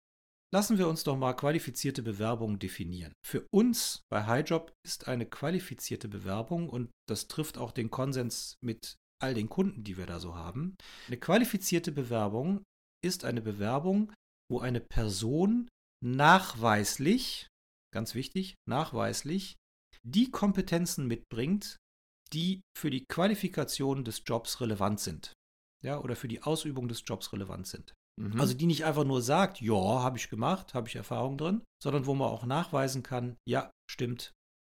Lassen 0.54 0.78
wir 0.78 0.88
uns 0.88 1.04
doch 1.04 1.18
mal 1.18 1.34
qualifizierte 1.34 2.02
Bewerbungen 2.02 2.60
definieren. 2.60 3.14
Für 3.26 3.46
uns 3.52 4.02
bei 4.10 4.26
HighJob 4.26 4.74
ist 4.86 5.08
eine 5.08 5.26
qualifizierte 5.26 6.08
Bewerbung, 6.08 6.70
und 6.70 6.92
das 7.08 7.28
trifft 7.28 7.58
auch 7.58 7.72
den 7.72 7.90
Konsens 7.90 8.56
mit 8.62 8.96
all 9.22 9.34
den 9.34 9.50
Kunden, 9.50 9.84
die 9.84 9.98
wir 9.98 10.06
da 10.06 10.20
so 10.20 10.36
haben, 10.36 10.76
eine 11.08 11.18
qualifizierte 11.18 11.92
Bewerbung 11.92 12.64
ist 13.04 13.26
eine 13.26 13.42
Bewerbung, 13.42 14.14
wo 14.50 14.60
eine 14.60 14.80
Person 14.82 15.70
nachweislich, 16.04 17.48
ganz 17.94 18.16
wichtig, 18.16 18.56
nachweislich, 18.68 19.56
die 20.04 20.32
Kompetenzen 20.32 21.08
mitbringt, 21.08 21.78
die 22.34 22.62
für 22.78 22.90
die 22.90 23.06
Qualifikation 23.06 24.04
des 24.04 24.24
Jobs 24.26 24.62
relevant 24.62 25.00
sind. 25.00 25.34
Ja, 25.84 26.00
oder 26.00 26.16
für 26.16 26.28
die 26.28 26.44
Ausübung 26.44 26.88
des 26.88 27.04
Jobs 27.06 27.34
relevant 27.34 27.68
sind. 27.68 27.94
Mhm. 28.20 28.40
Also 28.40 28.54
die 28.54 28.68
nicht 28.68 28.86
einfach 28.86 29.04
nur 29.04 29.22
sagt, 29.22 29.62
ja, 29.62 29.74
habe 29.74 30.18
ich 30.18 30.30
gemacht, 30.30 30.74
habe 30.74 30.88
ich 30.88 30.96
Erfahrung 30.96 31.38
drin, 31.38 31.64
sondern 31.82 32.06
wo 32.06 32.14
man 32.14 32.30
auch 32.30 32.46
nachweisen 32.46 33.04
kann, 33.04 33.36
ja, 33.48 33.72
stimmt, 33.90 34.32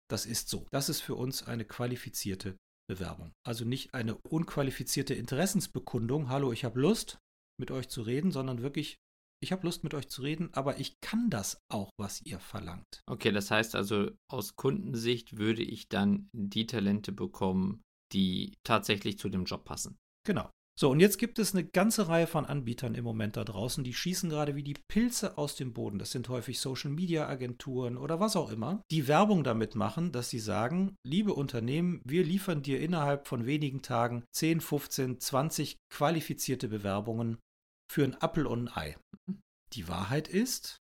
das 0.09 0.27
ist 0.27 0.49
so. 0.49 0.67
Das 0.71 0.89
ist 0.89 1.01
für 1.01 1.15
uns 1.15 1.43
eine 1.43 1.65
qualifizierte 1.65 2.57
Bewerbung. 2.89 3.33
Also 3.47 3.65
nicht 3.65 3.95
eine 3.95 4.17
unqualifizierte 4.17 5.15
Interessensbekundung, 5.15 6.29
hallo, 6.29 6.53
ich 6.53 6.65
habe 6.65 6.81
Lust, 6.81 7.19
mit 7.59 7.71
euch 7.71 7.89
zu 7.89 8.03
reden, 8.03 8.31
sondern 8.31 8.63
wirklich 8.63 8.97
ich 9.43 9.53
habe 9.53 9.67
Lust 9.67 9.85
mit 9.85 9.95
euch 9.95 10.09
zu 10.09 10.23
reden, 10.23 10.51
aber 10.53 10.79
ich 10.79 11.01
kann 11.01 11.29
das 11.29 11.59
auch, 11.69 11.91
was 11.99 12.23
ihr 12.25 12.39
verlangt. 12.39 13.03
Okay, 13.07 13.33
das 13.33 13.51
heißt 13.51 13.75
also, 13.75 14.11
aus 14.31 14.57
Kundensicht 14.57 15.37
würde 15.37 15.63
ich 15.63 15.89
dann 15.89 16.29
die 16.33 16.67
Talente 16.67 17.13
bekommen, 17.13 17.83
die 18.13 18.55
tatsächlich 18.65 19.19
zu 19.19 19.29
dem 19.29 19.45
Job 19.45 19.65
passen. 19.65 19.97
Genau. 20.25 20.49
So, 20.79 20.91
und 20.91 21.01
jetzt 21.01 21.19
gibt 21.19 21.39
es 21.39 21.55
eine 21.55 21.65
ganze 21.65 22.09
Reihe 22.09 22.27
von 22.27 22.47
Anbietern 22.47 22.95
im 22.95 23.05
Moment 23.05 23.37
da 23.37 23.45
draußen, 23.45 23.85
die 23.85 23.93
schießen 23.93 24.31
gerade 24.31 24.57
wie 24.57 24.63
die 24.63 24.77
Pilze 24.89 25.37
aus 25.37 25.55
dem 25.55 25.75
Boden. 25.75 25.99
Das 25.99 26.13
sind 26.13 26.31
häufig 26.31 26.61
Social-Media-Agenturen 26.61 27.99
oder 27.99 28.21
was 28.21 28.37
auch 28.37 28.51
immer, 28.51 28.83
die 28.91 29.07
Werbung 29.07 29.45
damit 29.45 29.75
machen, 29.75 30.13
dass 30.13 30.31
sie 30.31 30.39
sagen, 30.39 30.97
liebe 31.05 31.35
Unternehmen, 31.35 32.01
wir 32.05 32.25
liefern 32.25 32.63
dir 32.63 32.81
innerhalb 32.81 33.29
von 33.29 33.45
wenigen 33.45 33.83
Tagen 33.83 34.25
10, 34.33 34.63
15, 34.63 35.21
20 35.21 35.77
qualifizierte 35.91 36.69
Bewerbungen 36.69 37.37
für 37.93 38.05
ein 38.05 38.15
Appel 38.15 38.47
und 38.47 38.69
ein 38.69 38.77
Ei. 38.77 38.97
Die 39.75 39.87
Wahrheit 39.87 40.27
ist, 40.27 40.79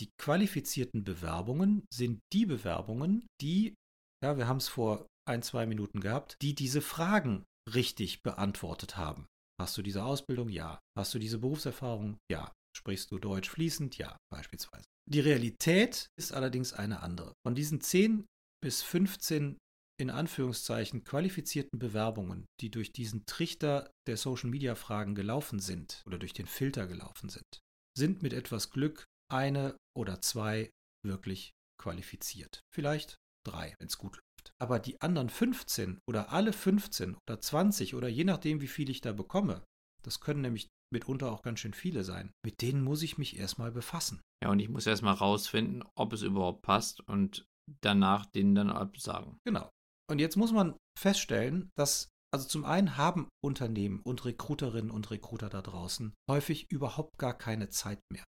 die 0.00 0.10
qualifizierten 0.18 1.04
Bewerbungen 1.04 1.84
sind 1.92 2.20
die 2.32 2.46
Bewerbungen, 2.46 3.26
die, 3.40 3.74
ja, 4.22 4.36
wir 4.36 4.46
haben 4.46 4.58
es 4.58 4.68
vor 4.68 5.06
ein, 5.28 5.42
zwei 5.42 5.66
Minuten 5.66 6.00
gehabt, 6.00 6.36
die 6.40 6.54
diese 6.54 6.80
Fragen 6.80 7.44
richtig 7.72 8.22
beantwortet 8.22 8.96
haben. 8.96 9.26
Hast 9.60 9.76
du 9.76 9.82
diese 9.82 10.04
Ausbildung? 10.04 10.48
Ja. 10.48 10.80
Hast 10.96 11.14
du 11.14 11.18
diese 11.18 11.38
Berufserfahrung? 11.38 12.18
Ja. 12.30 12.52
Sprichst 12.76 13.10
du 13.10 13.18
Deutsch 13.18 13.50
fließend? 13.50 13.98
Ja, 13.98 14.16
beispielsweise. 14.32 14.84
Die 15.10 15.20
Realität 15.20 16.06
ist 16.18 16.32
allerdings 16.32 16.72
eine 16.72 17.02
andere. 17.02 17.32
Von 17.44 17.54
diesen 17.54 17.80
10 17.80 18.24
bis 18.62 18.82
15 18.82 19.58
in 20.02 20.10
Anführungszeichen 20.10 21.04
qualifizierten 21.04 21.78
Bewerbungen, 21.78 22.46
die 22.60 22.72
durch 22.72 22.92
diesen 22.92 23.24
Trichter 23.24 23.88
der 24.08 24.16
Social-Media-Fragen 24.16 25.14
gelaufen 25.14 25.60
sind 25.60 26.02
oder 26.06 26.18
durch 26.18 26.32
den 26.32 26.46
Filter 26.46 26.88
gelaufen 26.88 27.28
sind, 27.28 27.60
sind 27.96 28.20
mit 28.20 28.32
etwas 28.32 28.70
Glück 28.70 29.04
eine 29.30 29.76
oder 29.96 30.20
zwei 30.20 30.70
wirklich 31.06 31.52
qualifiziert. 31.80 32.62
Vielleicht 32.74 33.16
drei, 33.46 33.76
wenn 33.78 33.86
es 33.86 33.96
gut 33.96 34.16
läuft. 34.16 34.52
Aber 34.60 34.80
die 34.80 35.00
anderen 35.00 35.28
15 35.28 36.00
oder 36.08 36.32
alle 36.32 36.52
15 36.52 37.14
oder 37.14 37.40
20 37.40 37.94
oder 37.94 38.08
je 38.08 38.24
nachdem, 38.24 38.60
wie 38.60 38.66
viel 38.66 38.90
ich 38.90 39.02
da 39.02 39.12
bekomme, 39.12 39.62
das 40.02 40.18
können 40.18 40.40
nämlich 40.40 40.68
mitunter 40.92 41.30
auch 41.30 41.42
ganz 41.42 41.60
schön 41.60 41.74
viele 41.74 42.02
sein. 42.02 42.32
Mit 42.44 42.60
denen 42.60 42.82
muss 42.82 43.02
ich 43.02 43.18
mich 43.18 43.36
erstmal 43.36 43.70
befassen. 43.70 44.20
Ja, 44.42 44.50
und 44.50 44.58
ich 44.58 44.68
muss 44.68 44.86
erstmal 44.86 45.14
rausfinden, 45.14 45.84
ob 45.94 46.12
es 46.12 46.22
überhaupt 46.22 46.62
passt 46.62 47.00
und 47.06 47.46
danach 47.80 48.26
denen 48.26 48.56
dann 48.56 48.70
absagen. 48.70 49.38
Genau. 49.44 49.70
Und 50.10 50.18
jetzt 50.18 50.36
muss 50.36 50.52
man 50.52 50.76
feststellen, 50.98 51.70
dass 51.76 52.08
also 52.34 52.48
zum 52.48 52.64
einen 52.64 52.96
haben 52.96 53.28
Unternehmen 53.44 54.00
und 54.00 54.24
Recruiterinnen 54.24 54.90
und 54.90 55.10
Recruiter 55.10 55.50
da 55.50 55.60
draußen 55.60 56.14
häufig 56.30 56.70
überhaupt 56.70 57.18
gar 57.18 57.36
keine 57.36 57.68
Zeit 57.68 58.00
mehr. 58.10 58.24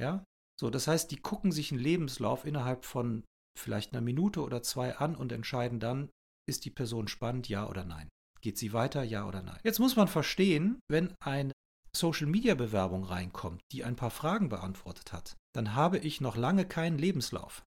Ja? 0.00 0.24
So, 0.58 0.70
das 0.70 0.88
heißt, 0.88 1.10
die 1.10 1.20
gucken 1.20 1.52
sich 1.52 1.70
einen 1.70 1.80
Lebenslauf 1.80 2.46
innerhalb 2.46 2.86
von 2.86 3.24
vielleicht 3.58 3.92
einer 3.92 4.00
Minute 4.00 4.42
oder 4.42 4.62
zwei 4.62 4.96
an 4.96 5.14
und 5.14 5.32
entscheiden 5.32 5.80
dann, 5.80 6.08
ist 6.48 6.64
die 6.64 6.70
Person 6.70 7.08
spannend, 7.08 7.48
ja 7.48 7.68
oder 7.68 7.84
nein. 7.84 8.08
Geht 8.40 8.56
sie 8.56 8.72
weiter, 8.72 9.02
ja 9.02 9.26
oder 9.26 9.42
nein. 9.42 9.60
Jetzt 9.64 9.80
muss 9.80 9.96
man 9.96 10.08
verstehen, 10.08 10.80
wenn 10.88 11.14
eine 11.20 11.52
Social-Media-Bewerbung 11.94 13.04
reinkommt, 13.04 13.60
die 13.72 13.84
ein 13.84 13.96
paar 13.96 14.10
Fragen 14.10 14.48
beantwortet 14.48 15.12
hat, 15.12 15.36
dann 15.54 15.74
habe 15.74 15.98
ich 15.98 16.20
noch 16.20 16.36
lange 16.36 16.66
keinen 16.66 16.98
Lebenslauf 16.98 17.64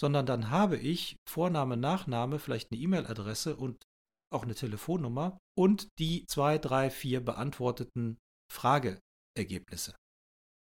sondern 0.00 0.24
dann 0.24 0.48
habe 0.48 0.78
ich 0.78 1.16
Vorname, 1.28 1.76
Nachname, 1.76 2.38
vielleicht 2.38 2.72
eine 2.72 2.80
E-Mail-Adresse 2.80 3.54
und 3.56 3.84
auch 4.32 4.44
eine 4.44 4.54
Telefonnummer 4.54 5.38
und 5.58 5.88
die 5.98 6.24
zwei, 6.26 6.56
drei, 6.56 6.88
vier 6.88 7.20
beantworteten 7.20 8.16
Frageergebnisse. 8.50 9.94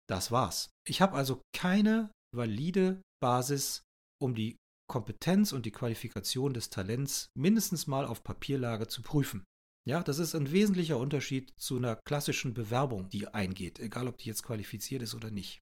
Das 0.09 0.33
war's. 0.33 0.71
Ich 0.87 1.01
habe 1.01 1.15
also 1.15 1.43
keine 1.55 2.11
valide 2.35 3.03
Basis, 3.23 3.83
um 4.21 4.35
die 4.35 4.57
Kompetenz 4.91 5.53
und 5.53 5.67
die 5.67 5.71
Qualifikation 5.71 6.55
des 6.55 6.71
Talents 6.71 7.29
mindestens 7.37 7.87
mal 7.87 8.07
auf 8.07 8.25
Papierlage 8.25 8.89
zu 8.89 9.03
prüfen. 9.03 9.45
Ja, 9.87 10.03
das 10.03 10.19
ist 10.19 10.35
ein 10.35 10.51
wesentlicher 10.51 10.99
Unterschied 10.99 11.53
zu 11.59 11.77
einer 11.77 11.97
klassischen 12.07 12.55
Bewerbung, 12.55 13.09
die 13.11 13.29
eingeht, 13.29 13.79
egal 13.79 14.09
ob 14.09 14.19
die 14.19 14.27
jetzt 14.27 14.43
qualifiziert 14.43 15.03
ist 15.03 15.15
oder 15.15 15.31
nicht, 15.31 15.61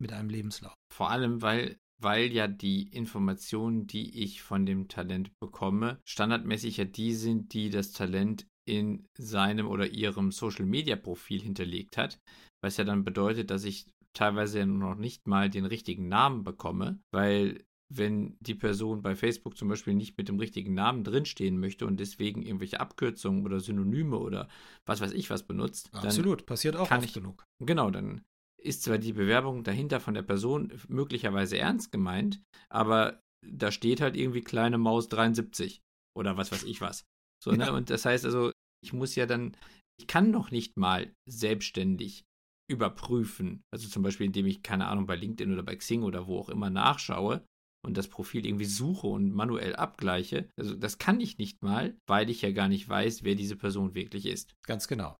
mit 0.00 0.12
einem 0.12 0.30
Lebenslauf. 0.30 0.74
Vor 0.92 1.10
allem, 1.10 1.42
weil, 1.42 1.76
weil 2.00 2.32
ja 2.32 2.48
die 2.48 2.88
Informationen, 2.88 3.86
die 3.86 4.22
ich 4.22 4.42
von 4.42 4.66
dem 4.66 4.88
Talent 4.88 5.30
bekomme, 5.40 5.98
standardmäßig 6.04 6.76
ja 6.76 6.84
die 6.84 7.14
sind, 7.14 7.52
die 7.52 7.70
das 7.70 7.92
Talent 7.92 8.46
in 8.66 9.08
seinem 9.16 9.66
oder 9.66 9.88
ihrem 9.88 10.32
Social-Media-Profil 10.32 11.42
hinterlegt 11.42 11.96
hat, 11.96 12.18
was 12.62 12.76
ja 12.76 12.84
dann 12.84 13.04
bedeutet, 13.04 13.50
dass 13.50 13.64
ich 13.64 13.86
teilweise 14.14 14.60
ja 14.60 14.66
noch 14.66 14.94
nicht 14.94 15.26
mal 15.26 15.50
den 15.50 15.66
richtigen 15.66 16.08
Namen 16.08 16.44
bekomme, 16.44 17.00
weil 17.10 17.64
wenn 17.90 18.36
die 18.40 18.54
Person 18.54 19.02
bei 19.02 19.14
Facebook 19.14 19.56
zum 19.56 19.68
Beispiel 19.68 19.94
nicht 19.94 20.16
mit 20.16 20.28
dem 20.28 20.38
richtigen 20.38 20.74
Namen 20.74 21.04
drinstehen 21.04 21.58
möchte 21.58 21.86
und 21.86 22.00
deswegen 22.00 22.42
irgendwelche 22.42 22.80
Abkürzungen 22.80 23.44
oder 23.44 23.60
Synonyme 23.60 24.18
oder 24.18 24.48
was 24.86 25.00
weiß 25.00 25.12
ich 25.12 25.30
was 25.30 25.46
benutzt. 25.46 25.90
Absolut, 25.92 26.46
passiert 26.46 26.76
auch 26.76 26.90
oft 26.90 27.04
ich, 27.04 27.12
genug. 27.12 27.44
Genau, 27.60 27.90
dann 27.90 28.22
ist 28.64 28.82
zwar 28.82 28.98
die 28.98 29.12
Bewerbung 29.12 29.62
dahinter 29.62 30.00
von 30.00 30.14
der 30.14 30.22
Person 30.22 30.72
möglicherweise 30.88 31.58
ernst 31.58 31.92
gemeint, 31.92 32.42
aber 32.70 33.20
da 33.46 33.70
steht 33.70 34.00
halt 34.00 34.16
irgendwie 34.16 34.40
kleine 34.40 34.78
Maus 34.78 35.08
73 35.08 35.82
oder 36.16 36.36
was 36.36 36.50
weiß 36.50 36.64
ich 36.64 36.80
was. 36.80 37.04
So, 37.42 37.52
ne? 37.52 37.72
Und 37.72 37.90
das 37.90 38.04
heißt 38.04 38.24
also, 38.24 38.52
ich 38.82 38.92
muss 38.92 39.14
ja 39.14 39.26
dann, 39.26 39.56
ich 40.00 40.06
kann 40.06 40.30
noch 40.30 40.50
nicht 40.50 40.76
mal 40.78 41.12
selbstständig 41.28 42.24
überprüfen. 42.70 43.62
Also 43.70 43.88
zum 43.88 44.02
Beispiel, 44.02 44.26
indem 44.26 44.46
ich, 44.46 44.62
keine 44.62 44.86
Ahnung, 44.86 45.06
bei 45.06 45.16
LinkedIn 45.16 45.52
oder 45.52 45.62
bei 45.62 45.76
Xing 45.76 46.02
oder 46.02 46.26
wo 46.26 46.38
auch 46.38 46.48
immer 46.48 46.70
nachschaue 46.70 47.44
und 47.84 47.98
das 47.98 48.08
Profil 48.08 48.46
irgendwie 48.46 48.64
suche 48.64 49.06
und 49.06 49.32
manuell 49.32 49.76
abgleiche. 49.76 50.48
Also 50.58 50.74
das 50.74 50.96
kann 50.96 51.20
ich 51.20 51.36
nicht 51.36 51.62
mal, 51.62 51.98
weil 52.08 52.30
ich 52.30 52.40
ja 52.40 52.50
gar 52.52 52.68
nicht 52.68 52.88
weiß, 52.88 53.24
wer 53.24 53.34
diese 53.34 53.56
Person 53.56 53.94
wirklich 53.94 54.24
ist. 54.24 54.54
Ganz 54.66 54.88
genau. 54.88 55.16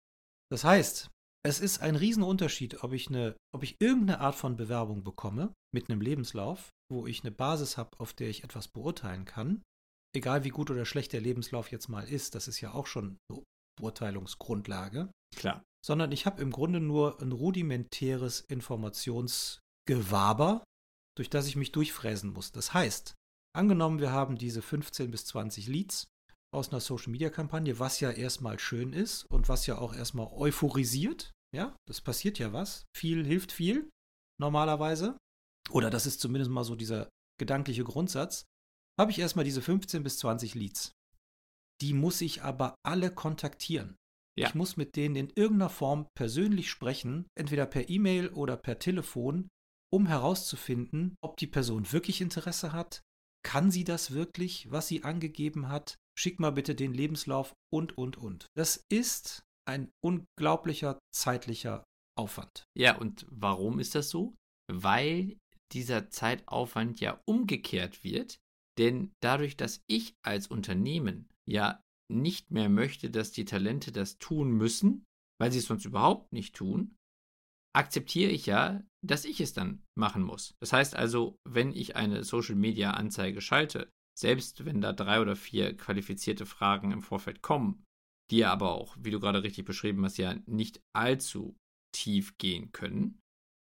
Das 0.51 0.65
heißt, 0.65 1.11
es 1.47 1.61
ist 1.61 1.81
ein 1.81 1.97
Riesenunterschied, 1.97 2.83
ob 2.83 2.93
ich 2.93 3.09
eine, 3.09 3.37
ob 3.55 3.63
ich 3.63 3.77
irgendeine 3.81 4.21
Art 4.21 4.35
von 4.35 4.57
Bewerbung 4.57 5.05
bekomme 5.05 5.53
mit 5.73 5.91
einem 5.91 6.01
Lebenslauf, 6.01 6.71
wo 6.91 7.07
ich 7.07 7.23
eine 7.23 7.31
Basis 7.31 7.77
habe, 7.77 7.99
auf 8.01 8.13
der 8.13 8.29
ich 8.29 8.45
etwas 8.45 8.69
beurteilen 8.69 9.25
kann. 9.25 9.63
Egal 10.17 10.45
wie 10.45 10.51
gut 10.51 10.71
oder 10.71 10.85
schlecht 10.85 11.13
der 11.13 11.21
Lebenslauf 11.21 11.71
jetzt 11.71 11.89
mal 11.89 12.09
ist, 12.09 12.35
das 12.35 12.49
ist 12.49 12.61
ja 12.61 12.73
auch 12.73 12.87
schon 12.87 13.19
eine 13.29 13.43
Beurteilungsgrundlage. 13.79 15.11
Klar 15.37 15.63
sondern 15.85 16.13
ich 16.13 16.25
habe 16.25 16.41
im 16.41 16.51
Grunde 16.51 16.81
nur 16.81 17.21
ein 17.21 17.33
rudimentäres 17.33 18.41
Informationsgewaber, 18.41 20.65
durch 21.15 21.29
das 21.29 21.47
ich 21.47 21.57
mich 21.57 21.73
durchfräsen 21.73 22.33
muss. 22.33 22.53
Das 22.53 22.73
heißt, 22.73 23.13
angenommen, 23.55 24.01
wir 24.01 24.11
haben 24.11 24.39
diese 24.39 24.63
15 24.63 25.11
bis 25.11 25.27
20 25.27 25.69
Leads 25.69 26.07
aus 26.55 26.71
einer 26.71 26.81
Social-Media-Kampagne, 26.81 27.79
was 27.79 28.01
ja 28.01 28.11
erstmal 28.11 28.59
schön 28.59 28.95
ist 28.95 29.25
und 29.25 29.51
was 29.51 29.67
ja 29.67 29.77
auch 29.77 29.95
erstmal 29.95 30.29
euphorisiert. 30.33 31.34
Ja, 31.55 31.77
das 31.87 32.01
passiert 32.01 32.39
ja 32.39 32.53
was. 32.53 32.85
Viel 32.97 33.25
hilft 33.25 33.53
viel, 33.53 33.89
normalerweise. 34.41 35.17
Oder 35.71 35.89
das 35.89 36.05
ist 36.05 36.21
zumindest 36.21 36.51
mal 36.51 36.65
so 36.65 36.75
dieser 36.75 37.09
gedankliche 37.39 37.85
Grundsatz. 37.85 38.45
Habe 38.99 39.13
ich 39.13 39.19
erstmal 39.19 39.45
diese 39.45 39.63
15 39.63 40.03
bis 40.03 40.19
20 40.19 40.55
Leads. 40.55 40.93
Die 41.81 41.95
muss 41.95 42.21
ich 42.21 42.43
aber 42.43 42.75
alle 42.85 43.13
kontaktieren. 43.13 43.97
Ja. 44.37 44.49
Ich 44.49 44.55
muss 44.55 44.77
mit 44.77 44.97
denen 44.97 45.17
in 45.17 45.31
irgendeiner 45.31 45.71
Form 45.71 46.09
persönlich 46.17 46.71
sprechen, 46.71 47.27
entweder 47.39 47.67
per 47.67 47.89
E-Mail 47.89 48.29
oder 48.31 48.57
per 48.57 48.79
Telefon, 48.81 49.49
um 49.93 50.07
herauszufinden, 50.07 51.15
ob 51.23 51.37
die 51.37 51.47
Person 51.47 51.93
wirklich 51.93 52.21
Interesse 52.21 52.73
hat, 52.73 53.01
kann 53.45 53.71
sie 53.71 53.85
das 53.85 54.11
wirklich, 54.11 54.71
was 54.73 54.89
sie 54.89 55.05
angegeben 55.05 55.69
hat, 55.69 55.97
schick 56.19 56.41
mal 56.41 56.51
bitte 56.51 56.75
den 56.75 56.93
Lebenslauf 56.93 57.55
und, 57.73 57.97
und, 57.97 58.17
und. 58.17 58.47
Das 58.57 58.83
ist 58.91 59.44
ein 59.67 59.91
unglaublicher 60.05 60.99
zeitlicher 61.15 61.85
Aufwand. 62.19 62.65
Ja, 62.77 62.97
und 62.97 63.27
warum 63.31 63.79
ist 63.79 63.95
das 63.95 64.11
so? 64.11 64.35
Weil 64.71 65.37
dieser 65.73 66.11
Zeitaufwand 66.11 67.01
ja 67.01 67.21
umgekehrt 67.27 68.05
wird, 68.05 68.39
denn 68.79 69.13
dadurch, 69.23 69.57
dass 69.57 69.83
ich 69.89 70.15
als 70.25 70.47
Unternehmen 70.47 71.29
ja 71.49 71.81
nicht 72.13 72.51
mehr 72.51 72.69
möchte, 72.69 73.11
dass 73.11 73.33
die 73.33 73.45
Talente 73.45 73.93
das 73.93 74.19
tun 74.19 74.53
müssen, 74.53 75.05
weil 75.41 75.51
sie 75.53 75.59
es 75.59 75.67
sonst 75.67 75.85
überhaupt 75.85 76.33
nicht 76.33 76.55
tun, 76.55 76.97
akzeptiere 77.75 78.31
ich 78.31 78.47
ja, 78.47 78.83
dass 79.05 79.25
ich 79.25 79.41
es 79.41 79.53
dann 79.53 79.83
machen 79.99 80.23
muss. 80.23 80.55
Das 80.61 80.73
heißt 80.73 80.95
also, 80.95 81.37
wenn 81.49 81.73
ich 81.73 81.97
eine 81.97 82.23
Social-Media-Anzeige 82.23 83.41
schalte, 83.41 83.91
selbst 84.17 84.65
wenn 84.65 84.81
da 84.81 84.93
drei 84.93 85.21
oder 85.21 85.35
vier 85.35 85.77
qualifizierte 85.77 86.47
Fragen 86.47 86.93
im 86.93 87.03
Vorfeld 87.03 87.43
kommen, 87.43 87.85
die 88.31 88.39
ja 88.39 88.53
aber 88.53 88.73
auch, 88.73 88.97
wie 88.99 89.11
du 89.11 89.21
gerade 89.21 89.43
richtig 89.43 89.65
beschrieben 89.65 90.05
hast, 90.05 90.17
ja 90.17 90.35
nicht 90.47 90.81
allzu 90.95 91.57
tief 91.95 92.39
gehen 92.39 92.73
können, 92.73 93.21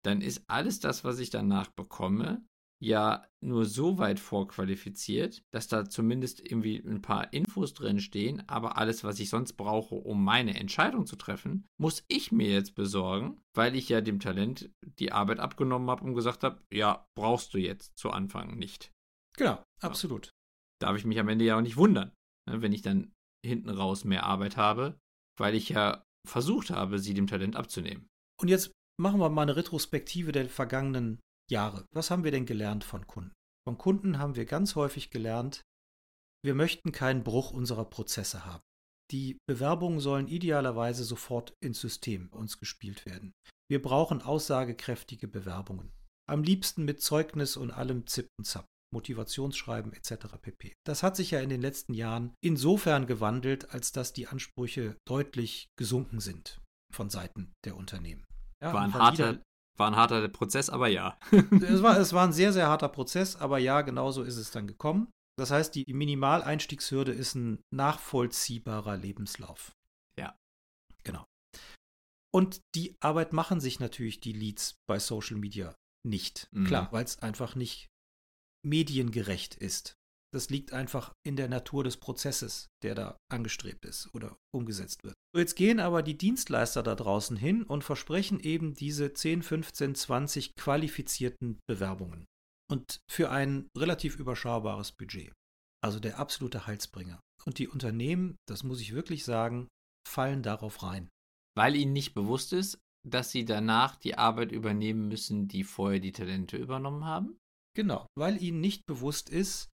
dann 0.04 0.20
ist 0.20 0.44
alles 0.48 0.80
das, 0.80 1.04
was 1.04 1.18
ich 1.18 1.30
danach 1.30 1.68
bekomme, 1.68 2.44
ja 2.82 3.26
nur 3.42 3.64
so 3.64 3.98
weit 3.98 4.20
vorqualifiziert, 4.20 5.42
dass 5.52 5.68
da 5.68 5.88
zumindest 5.88 6.40
irgendwie 6.40 6.76
ein 6.76 7.00
paar 7.00 7.32
Infos 7.32 7.74
drin 7.74 8.00
stehen, 8.00 8.46
aber 8.48 8.76
alles, 8.76 9.04
was 9.04 9.20
ich 9.20 9.30
sonst 9.30 9.54
brauche, 9.54 9.94
um 9.94 10.22
meine 10.22 10.58
Entscheidung 10.58 11.06
zu 11.06 11.16
treffen, 11.16 11.66
muss 11.80 12.04
ich 12.08 12.32
mir 12.32 12.50
jetzt 12.50 12.74
besorgen, 12.74 13.40
weil 13.54 13.76
ich 13.76 13.88
ja 13.88 14.00
dem 14.00 14.20
Talent 14.20 14.70
die 14.98 15.12
Arbeit 15.12 15.40
abgenommen 15.40 15.88
habe 15.90 16.04
und 16.04 16.14
gesagt 16.14 16.44
habe, 16.44 16.62
ja, 16.72 17.06
brauchst 17.16 17.54
du 17.54 17.58
jetzt 17.58 17.96
zu 17.98 18.10
Anfang 18.10 18.56
nicht. 18.56 18.92
Genau, 19.36 19.62
absolut. 19.80 20.30
Darf 20.80 20.96
ich 20.96 21.04
mich 21.04 21.18
am 21.18 21.28
Ende 21.28 21.44
ja 21.44 21.56
auch 21.56 21.62
nicht 21.62 21.76
wundern, 21.76 22.12
ne, 22.48 22.60
wenn 22.62 22.72
ich 22.72 22.82
dann 22.82 23.12
hinten 23.46 23.70
raus 23.70 24.04
mehr 24.04 24.24
Arbeit 24.24 24.56
habe, 24.56 24.98
weil 25.38 25.54
ich 25.54 25.68
ja 25.68 26.04
versucht 26.26 26.70
habe, 26.70 26.98
sie 26.98 27.14
dem 27.14 27.26
Talent 27.26 27.56
abzunehmen. 27.56 28.08
Und 28.40 28.48
jetzt 28.48 28.72
machen 29.00 29.20
wir 29.20 29.28
mal 29.28 29.42
eine 29.42 29.56
Retrospektive 29.56 30.32
der 30.32 30.48
vergangenen 30.48 31.20
Jahre. 31.50 31.86
Was 31.94 32.10
haben 32.10 32.24
wir 32.24 32.30
denn 32.30 32.46
gelernt 32.46 32.84
von 32.84 33.06
Kunden? 33.06 33.32
Von 33.66 33.78
Kunden 33.78 34.18
haben 34.18 34.36
wir 34.36 34.44
ganz 34.44 34.74
häufig 34.74 35.10
gelernt, 35.10 35.62
wir 36.44 36.54
möchten 36.54 36.92
keinen 36.92 37.24
Bruch 37.24 37.50
unserer 37.50 37.84
Prozesse 37.84 38.44
haben. 38.44 38.62
Die 39.10 39.38
Bewerbungen 39.48 40.00
sollen 40.00 40.28
idealerweise 40.28 41.04
sofort 41.04 41.52
ins 41.60 41.80
System 41.80 42.28
uns 42.28 42.58
gespielt 42.58 43.06
werden. 43.06 43.32
Wir 43.68 43.82
brauchen 43.82 44.22
aussagekräftige 44.22 45.26
Bewerbungen. 45.26 45.92
Am 46.28 46.42
liebsten 46.42 46.84
mit 46.84 47.02
Zeugnis 47.02 47.56
und 47.56 47.70
allem 47.70 48.06
Zip 48.06 48.28
und 48.38 48.44
Zap, 48.44 48.66
Motivationsschreiben 48.92 49.92
etc. 49.92 50.38
pp. 50.40 50.72
Das 50.84 51.02
hat 51.02 51.16
sich 51.16 51.30
ja 51.30 51.40
in 51.40 51.48
den 51.48 51.60
letzten 51.60 51.94
Jahren 51.94 52.34
insofern 52.40 53.06
gewandelt, 53.06 53.70
als 53.70 53.92
dass 53.92 54.12
die 54.12 54.26
Ansprüche 54.26 54.96
deutlich 55.06 55.68
gesunken 55.76 56.20
sind 56.20 56.60
von 56.92 57.10
Seiten 57.10 57.52
der 57.64 57.76
Unternehmen. 57.76 58.24
Ja, 58.62 58.72
war, 58.72 58.82
ein 58.82 58.94
harter, 58.94 59.42
war 59.76 59.88
ein 59.88 59.96
harter 59.96 60.26
Prozess, 60.28 60.70
aber 60.70 60.88
ja. 60.88 61.18
es, 61.30 61.82
war, 61.82 61.98
es 61.98 62.12
war 62.12 62.26
ein 62.26 62.32
sehr, 62.32 62.52
sehr 62.52 62.68
harter 62.68 62.88
Prozess, 62.88 63.36
aber 63.36 63.58
ja, 63.58 63.82
genauso 63.82 64.22
ist 64.22 64.36
es 64.36 64.50
dann 64.50 64.66
gekommen. 64.66 65.08
Das 65.38 65.50
heißt, 65.50 65.74
die 65.74 65.92
Minimaleinstiegshürde 65.92 67.12
ist 67.12 67.34
ein 67.34 67.62
nachvollziehbarer 67.70 68.96
Lebenslauf. 68.96 69.72
Ja. 70.18 70.34
Genau. 71.04 71.26
Und 72.34 72.60
die 72.74 72.96
Arbeit 73.00 73.32
machen 73.32 73.60
sich 73.60 73.80
natürlich 73.80 74.20
die 74.20 74.32
Leads 74.32 74.76
bei 74.88 74.98
Social 74.98 75.36
Media 75.36 75.74
nicht. 76.06 76.48
Mhm. 76.52 76.66
Klar, 76.66 76.92
weil 76.92 77.04
es 77.04 77.18
einfach 77.18 77.54
nicht 77.54 77.88
mediengerecht 78.66 79.54
ist. 79.54 79.94
Das 80.34 80.50
liegt 80.50 80.72
einfach 80.72 81.12
in 81.24 81.36
der 81.36 81.48
Natur 81.48 81.84
des 81.84 81.96
Prozesses, 81.96 82.66
der 82.82 82.94
da 82.94 83.16
angestrebt 83.32 83.84
ist 83.86 84.12
oder 84.12 84.36
umgesetzt 84.54 85.04
wird. 85.04 85.14
Jetzt 85.34 85.54
gehen 85.54 85.80
aber 85.80 86.02
die 86.02 86.18
Dienstleister 86.18 86.82
da 86.82 86.94
draußen 86.94 87.36
hin 87.36 87.62
und 87.62 87.84
versprechen 87.84 88.40
eben 88.40 88.74
diese 88.74 89.12
10, 89.14 89.42
15, 89.42 89.94
20 89.94 90.54
qualifizierten 90.56 91.60
Bewerbungen. 91.66 92.26
Und 92.70 92.98
für 93.10 93.30
ein 93.30 93.68
relativ 93.78 94.16
überschaubares 94.16 94.92
Budget. 94.92 95.32
Also 95.82 96.00
der 96.00 96.18
absolute 96.18 96.66
Heilsbringer. 96.66 97.20
Und 97.44 97.58
die 97.58 97.68
Unternehmen, 97.68 98.36
das 98.48 98.64
muss 98.64 98.80
ich 98.80 98.92
wirklich 98.92 99.24
sagen, 99.24 99.68
fallen 100.06 100.42
darauf 100.42 100.82
rein. 100.82 101.08
Weil 101.56 101.76
ihnen 101.76 101.92
nicht 101.92 102.14
bewusst 102.14 102.52
ist, 102.52 102.78
dass 103.08 103.30
sie 103.30 103.44
danach 103.44 103.94
die 103.96 104.18
Arbeit 104.18 104.50
übernehmen 104.50 105.06
müssen, 105.06 105.46
die 105.46 105.62
vorher 105.62 106.00
die 106.00 106.12
Talente 106.12 106.56
übernommen 106.56 107.04
haben? 107.04 107.38
Genau, 107.76 108.06
weil 108.16 108.42
ihnen 108.42 108.62
nicht 108.62 108.86
bewusst 108.86 109.28
ist, 109.28 109.68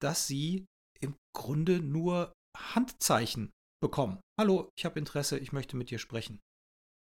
dass 0.00 0.28
sie 0.28 0.64
im 1.00 1.16
Grunde 1.34 1.80
nur 1.80 2.32
Handzeichen 2.56 3.50
bekommen. 3.82 4.20
Hallo, 4.38 4.70
ich 4.78 4.84
habe 4.84 5.00
Interesse, 5.00 5.40
ich 5.40 5.52
möchte 5.52 5.76
mit 5.76 5.90
dir 5.90 5.98
sprechen. 5.98 6.38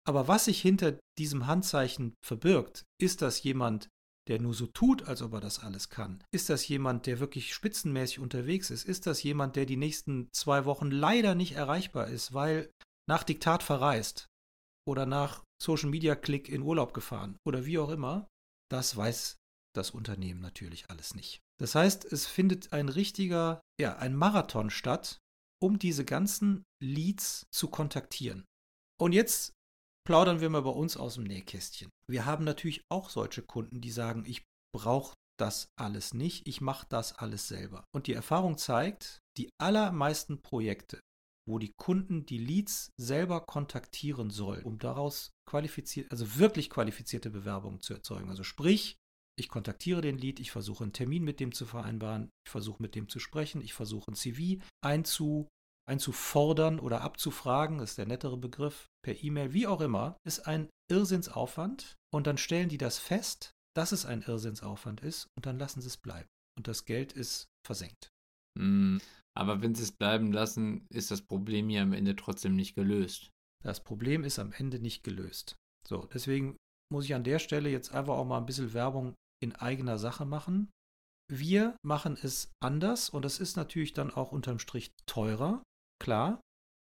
Aber 0.07 0.27
was 0.27 0.45
sich 0.45 0.59
hinter 0.59 0.99
diesem 1.19 1.45
Handzeichen 1.45 2.15
verbirgt, 2.25 2.83
ist 2.99 3.21
das 3.21 3.43
jemand 3.43 3.89
der 4.29 4.39
nur 4.39 4.53
so 4.53 4.67
tut, 4.67 5.03
als 5.03 5.21
ob 5.21 5.33
er 5.33 5.41
das 5.41 5.59
alles 5.59 5.89
kann? 5.89 6.23
Ist 6.33 6.49
das 6.49 6.67
jemand, 6.67 7.05
der 7.07 7.19
wirklich 7.19 7.53
spitzenmäßig 7.53 8.19
unterwegs 8.19 8.69
ist? 8.69 8.85
Ist 8.85 9.05
das 9.05 9.21
jemand, 9.21 9.57
der 9.57 9.65
die 9.65 9.75
nächsten 9.75 10.29
zwei 10.31 10.63
Wochen 10.65 10.91
leider 10.91 11.35
nicht 11.35 11.51
erreichbar 11.53 12.07
ist, 12.07 12.33
weil 12.33 12.71
nach 13.07 13.23
Diktat 13.23 13.63
verreist 13.63 14.27
oder 14.87 15.05
nach 15.05 15.43
Social 15.61 15.89
Media 15.89 16.15
Klick 16.15 16.47
in 16.47 16.61
Urlaub 16.61 16.93
gefahren 16.93 17.35
oder 17.45 17.65
wie 17.65 17.77
auch 17.77 17.89
immer? 17.89 18.27
Das 18.71 18.95
weiß 18.95 19.35
das 19.73 19.91
Unternehmen 19.91 20.41
natürlich 20.41 20.89
alles 20.89 21.15
nicht. 21.15 21.41
Das 21.59 21.75
heißt, 21.75 22.05
es 22.05 22.25
findet 22.27 22.73
ein 22.73 22.89
richtiger, 22.89 23.61
ja, 23.79 23.97
ein 23.97 24.15
Marathon 24.15 24.69
statt, 24.69 25.19
um 25.61 25.79
diese 25.79 26.05
ganzen 26.05 26.63
Leads 26.81 27.45
zu 27.51 27.69
kontaktieren. 27.69 28.45
Und 28.99 29.13
jetzt 29.13 29.53
plaudern 30.05 30.41
wir 30.41 30.49
mal 30.49 30.61
bei 30.61 30.69
uns 30.69 30.97
aus 30.97 31.15
dem 31.15 31.23
Nähkästchen. 31.23 31.89
Wir 32.07 32.25
haben 32.25 32.43
natürlich 32.43 32.83
auch 32.89 33.09
solche 33.09 33.41
Kunden, 33.41 33.81
die 33.81 33.91
sagen, 33.91 34.25
ich 34.25 34.43
brauche 34.75 35.15
das 35.39 35.67
alles 35.79 36.13
nicht, 36.13 36.47
ich 36.47 36.61
mache 36.61 36.85
das 36.89 37.17
alles 37.17 37.47
selber. 37.47 37.85
Und 37.93 38.07
die 38.07 38.13
Erfahrung 38.13 38.57
zeigt, 38.57 39.19
die 39.37 39.49
allermeisten 39.59 40.41
Projekte, 40.41 40.99
wo 41.47 41.59
die 41.59 41.73
Kunden 41.77 42.25
die 42.25 42.37
Leads 42.37 42.91
selber 42.97 43.41
kontaktieren 43.41 44.29
sollen, 44.29 44.63
um 44.63 44.79
daraus 44.79 45.31
qualifiziert, 45.45 46.11
also 46.11 46.37
wirklich 46.37 46.69
qualifizierte 46.69 47.29
Bewerbungen 47.29 47.81
zu 47.81 47.93
erzeugen. 47.93 48.29
Also 48.29 48.43
sprich, 48.43 48.97
ich 49.35 49.49
kontaktiere 49.49 50.01
den 50.01 50.17
Lead, 50.17 50.39
ich 50.39 50.51
versuche 50.51 50.83
einen 50.83 50.93
Termin 50.93 51.23
mit 51.23 51.39
dem 51.39 51.53
zu 51.53 51.65
vereinbaren, 51.65 52.29
ich 52.45 52.51
versuche 52.51 52.81
mit 52.81 52.95
dem 52.95 53.09
zu 53.09 53.19
sprechen, 53.19 53.61
ich 53.61 53.73
versuche 53.73 54.11
ein 54.11 54.15
CV 54.15 54.61
einzu, 54.83 55.47
einzufordern 55.89 56.79
oder 56.79 57.01
abzufragen, 57.01 57.79
ist 57.79 57.97
der 57.97 58.05
nettere 58.05 58.37
Begriff, 58.37 58.87
per 59.03 59.21
E-Mail, 59.23 59.53
wie 59.53 59.67
auch 59.67 59.81
immer, 59.81 60.17
ist 60.25 60.47
ein 60.47 60.69
Irrsinnsaufwand 60.89 61.95
und 62.13 62.27
dann 62.27 62.37
stellen 62.37 62.69
die 62.69 62.77
das 62.77 62.99
fest, 62.99 63.53
dass 63.75 63.91
es 63.91 64.05
ein 64.05 64.21
Irrsinnsaufwand 64.21 65.01
ist 65.01 65.27
und 65.35 65.45
dann 65.45 65.57
lassen 65.57 65.81
sie 65.81 65.87
es 65.87 65.97
bleiben. 65.97 66.29
Und 66.57 66.67
das 66.67 66.85
Geld 66.85 67.13
ist 67.13 67.47
versenkt. 67.65 68.09
Hm, 68.59 69.01
aber 69.35 69.61
wenn 69.61 69.73
sie 69.73 69.83
es 69.83 69.91
bleiben 69.91 70.31
lassen, 70.31 70.85
ist 70.89 71.09
das 71.09 71.23
Problem 71.23 71.69
ja 71.69 71.81
am 71.81 71.93
Ende 71.93 72.15
trotzdem 72.15 72.55
nicht 72.55 72.75
gelöst. 72.75 73.31
Das 73.63 73.83
Problem 73.83 74.23
ist 74.23 74.37
am 74.37 74.51
Ende 74.51 74.79
nicht 74.79 75.03
gelöst. 75.03 75.55
So, 75.87 76.07
deswegen 76.13 76.57
muss 76.91 77.05
ich 77.05 77.15
an 77.15 77.23
der 77.23 77.39
Stelle 77.39 77.69
jetzt 77.69 77.91
einfach 77.91 78.13
auch 78.13 78.25
mal 78.25 78.37
ein 78.37 78.45
bisschen 78.45 78.73
Werbung 78.73 79.15
in 79.43 79.55
eigener 79.55 79.97
Sache 79.97 80.25
machen. 80.25 80.71
Wir 81.31 81.75
machen 81.85 82.17
es 82.21 82.51
anders 82.61 83.09
und 83.09 83.25
es 83.25 83.39
ist 83.39 83.55
natürlich 83.55 83.93
dann 83.93 84.11
auch 84.11 84.31
unterm 84.31 84.59
Strich 84.59 84.91
teurer, 85.05 85.63
klar, 86.01 86.41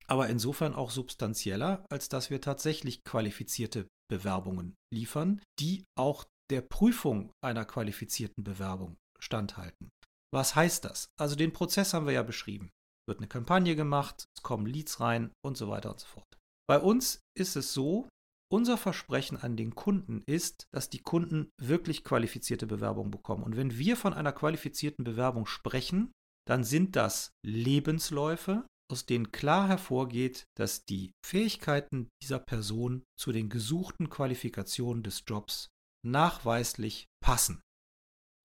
aber 0.07 0.29
insofern 0.29 0.75
auch 0.75 0.91
substanzieller, 0.91 1.85
als 1.91 2.09
dass 2.09 2.31
wir 2.31 2.41
tatsächlich 2.41 3.03
qualifizierte 3.05 3.89
Bewerbungen 4.11 4.75
liefern, 4.93 5.43
die 5.59 5.85
auch 5.99 6.25
der 6.51 6.61
Prüfung 6.61 7.33
einer 7.43 7.65
qualifizierten 7.65 8.45
Bewerbung 8.45 8.97
standhalten. 9.19 9.91
Was 10.33 10.55
heißt 10.55 10.85
das? 10.85 11.09
Also 11.19 11.35
den 11.35 11.53
Prozess 11.53 11.93
haben 11.93 12.07
wir 12.07 12.13
ja 12.13 12.23
beschrieben. 12.23 12.71
Wird 13.09 13.19
eine 13.19 13.29
Kampagne 13.29 13.75
gemacht, 13.75 14.27
es 14.37 14.43
kommen 14.43 14.67
Leads 14.67 15.01
rein 15.01 15.33
und 15.45 15.57
so 15.57 15.69
weiter 15.69 15.91
und 15.91 16.01
so 16.01 16.07
fort. 16.07 16.27
Bei 16.69 16.81
uns 16.81 17.21
ist 17.37 17.57
es 17.57 17.73
so, 17.73 18.09
unser 18.49 18.77
Versprechen 18.77 19.37
an 19.37 19.57
den 19.57 19.75
Kunden 19.75 20.23
ist, 20.27 20.69
dass 20.73 20.89
die 20.89 21.03
Kunden 21.03 21.51
wirklich 21.61 22.05
qualifizierte 22.05 22.67
Bewerbungen 22.67 23.11
bekommen. 23.11 23.43
Und 23.43 23.57
wenn 23.57 23.79
wir 23.79 23.97
von 23.97 24.15
einer 24.15 24.33
qualifizierten 24.33 25.05
Bewerbung 25.05 25.47
sprechen, 25.47 26.13
dann 26.47 26.63
sind 26.65 26.97
das 26.97 27.33
Lebensläufe, 27.45 28.67
aus 28.89 29.05
denen 29.05 29.33
klar 29.33 29.69
hervorgeht, 29.69 30.45
dass 30.57 30.85
die 30.85 31.13
Fähigkeiten 31.25 32.09
dieser 32.23 32.39
Person 32.39 33.03
zu 33.19 33.33
den 33.33 33.49
gesuchten 33.49 34.11
Qualifikationen 34.11 35.03
des 35.03 35.25
Jobs 35.27 35.69
nachweislich 36.05 37.07
passen. 37.21 37.61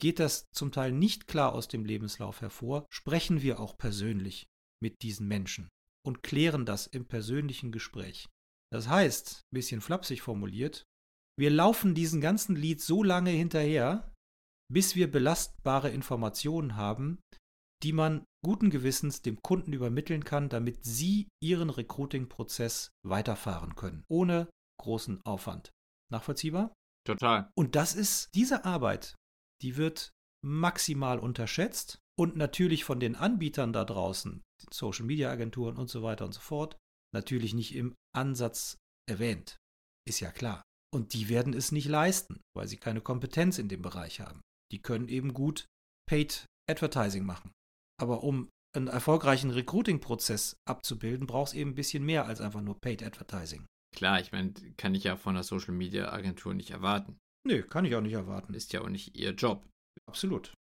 Geht 0.01 0.19
das 0.19 0.45
zum 0.51 0.71
Teil 0.71 0.91
nicht 0.91 1.27
klar 1.27 1.53
aus 1.53 1.67
dem 1.67 1.85
Lebenslauf 1.85 2.41
hervor, 2.41 2.87
sprechen 2.89 3.43
wir 3.43 3.59
auch 3.59 3.77
persönlich 3.77 4.47
mit 4.81 5.03
diesen 5.03 5.27
Menschen 5.27 5.69
und 6.03 6.23
klären 6.23 6.65
das 6.65 6.87
im 6.87 7.05
persönlichen 7.05 7.71
Gespräch. 7.71 8.27
Das 8.71 8.87
heißt, 8.87 9.41
ein 9.51 9.55
bisschen 9.55 9.81
flapsig 9.81 10.21
formuliert, 10.21 10.85
wir 11.37 11.49
laufen 11.49 11.95
diesen 11.95 12.21
ganzen 12.21 12.55
Lied 12.55 12.81
so 12.81 13.03
lange 13.03 13.31
hinterher, 13.31 14.11
bis 14.71 14.95
wir 14.95 15.11
belastbare 15.11 15.89
Informationen 15.89 16.75
haben, 16.75 17.19
die 17.83 17.93
man 17.93 18.25
guten 18.43 18.69
Gewissens 18.69 19.21
dem 19.21 19.41
Kunden 19.41 19.73
übermitteln 19.73 20.23
kann, 20.23 20.49
damit 20.49 20.85
sie 20.85 21.27
ihren 21.41 21.69
Recruiting-Prozess 21.69 22.91
weiterfahren 23.05 23.75
können, 23.75 24.03
ohne 24.07 24.49
großen 24.79 25.21
Aufwand. 25.25 25.71
Nachvollziehbar? 26.11 26.73
Total. 27.05 27.49
Und 27.55 27.75
das 27.75 27.95
ist 27.95 28.29
diese 28.35 28.65
Arbeit, 28.65 29.15
die 29.61 29.77
wird 29.77 30.11
maximal 30.43 31.19
unterschätzt 31.19 31.99
und 32.17 32.35
natürlich 32.35 32.83
von 32.83 32.99
den 32.99 33.15
Anbietern 33.15 33.73
da 33.73 33.85
draußen, 33.85 34.41
Social 34.71 35.05
Media 35.05 35.29
Agenturen 35.31 35.77
und 35.77 35.89
so 35.89 36.03
weiter 36.03 36.25
und 36.25 36.33
so 36.33 36.39
fort, 36.41 36.77
natürlich 37.13 37.53
nicht 37.53 37.75
im 37.75 37.95
Ansatz 38.15 38.77
erwähnt. 39.09 39.57
Ist 40.07 40.19
ja 40.19 40.31
klar. 40.31 40.61
Und 40.93 41.13
die 41.13 41.29
werden 41.29 41.53
es 41.53 41.71
nicht 41.71 41.87
leisten, 41.87 42.41
weil 42.55 42.67
sie 42.67 42.77
keine 42.77 43.01
Kompetenz 43.01 43.57
in 43.57 43.69
dem 43.69 43.81
Bereich 43.81 44.19
haben. 44.19 44.41
Die 44.71 44.81
können 44.81 45.07
eben 45.07 45.33
gut 45.33 45.65
Paid 46.09 46.45
Advertising 46.69 47.25
machen. 47.25 47.51
Aber 47.99 48.23
um 48.23 48.49
einen 48.75 48.87
erfolgreichen 48.87 49.51
Recruiting-Prozess 49.51 50.55
abzubilden, 50.67 51.27
braucht 51.27 51.49
es 51.49 51.53
eben 51.53 51.71
ein 51.71 51.75
bisschen 51.75 52.03
mehr 52.03 52.25
als 52.25 52.41
einfach 52.41 52.61
nur 52.61 52.79
Paid 52.79 53.03
Advertising. 53.03 53.65
Klar, 53.95 54.21
ich 54.21 54.31
meine, 54.31 54.53
kann 54.77 54.95
ich 54.95 55.03
ja 55.03 55.17
von 55.17 55.35
der 55.35 55.43
Social 55.43 55.73
Media 55.73 56.11
Agentur 56.11 56.53
nicht 56.53 56.71
erwarten. 56.71 57.17
Nö, 57.45 57.63
kann 57.63 57.85
ich 57.85 57.95
auch 57.95 58.01
nicht 58.01 58.13
erwarten. 58.13 58.53
Ist 58.53 58.73
ja 58.73 58.81
auch 58.81 58.89
nicht 58.89 59.17
ihr 59.17 59.31
Job. 59.31 59.67
Absolut. 60.07 60.53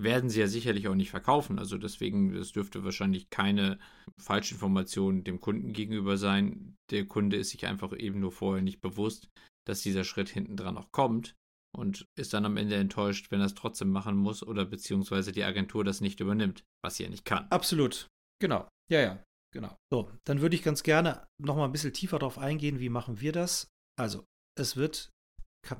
Werden 0.00 0.30
sie 0.30 0.40
ja 0.40 0.46
sicherlich 0.46 0.88
auch 0.88 0.94
nicht 0.94 1.10
verkaufen. 1.10 1.58
Also 1.58 1.76
deswegen, 1.76 2.32
das 2.32 2.52
dürfte 2.52 2.84
wahrscheinlich 2.84 3.30
keine 3.30 3.78
Falschinformation 4.20 5.24
dem 5.24 5.40
Kunden 5.40 5.72
gegenüber 5.72 6.16
sein. 6.16 6.76
Der 6.90 7.06
Kunde 7.06 7.36
ist 7.36 7.50
sich 7.50 7.66
einfach 7.66 7.92
eben 7.96 8.20
nur 8.20 8.32
vorher 8.32 8.62
nicht 8.62 8.80
bewusst, 8.80 9.28
dass 9.66 9.82
dieser 9.82 10.04
Schritt 10.04 10.28
hinten 10.28 10.56
dran 10.56 10.78
auch 10.78 10.92
kommt 10.92 11.34
und 11.76 12.06
ist 12.18 12.32
dann 12.32 12.46
am 12.46 12.56
Ende 12.56 12.76
enttäuscht, 12.76 13.30
wenn 13.30 13.40
er 13.40 13.46
es 13.46 13.54
trotzdem 13.54 13.90
machen 13.90 14.16
muss 14.16 14.42
oder 14.42 14.64
beziehungsweise 14.64 15.32
die 15.32 15.44
Agentur 15.44 15.84
das 15.84 16.00
nicht 16.00 16.20
übernimmt, 16.20 16.64
was 16.82 16.96
sie 16.96 17.02
ja 17.02 17.10
nicht 17.10 17.24
kann. 17.24 17.46
Absolut. 17.50 18.06
Genau. 18.40 18.68
Ja, 18.90 19.00
ja. 19.00 19.22
Genau. 19.52 19.74
So, 19.90 20.10
dann 20.24 20.40
würde 20.40 20.56
ich 20.56 20.62
ganz 20.62 20.82
gerne 20.82 21.26
noch 21.40 21.56
mal 21.56 21.64
ein 21.64 21.72
bisschen 21.72 21.92
tiefer 21.92 22.18
darauf 22.18 22.38
eingehen, 22.38 22.80
wie 22.80 22.90
machen 22.90 23.20
wir 23.20 23.32
das? 23.32 23.68
Also, 23.98 24.24
es 24.58 24.76
wird 24.76 25.10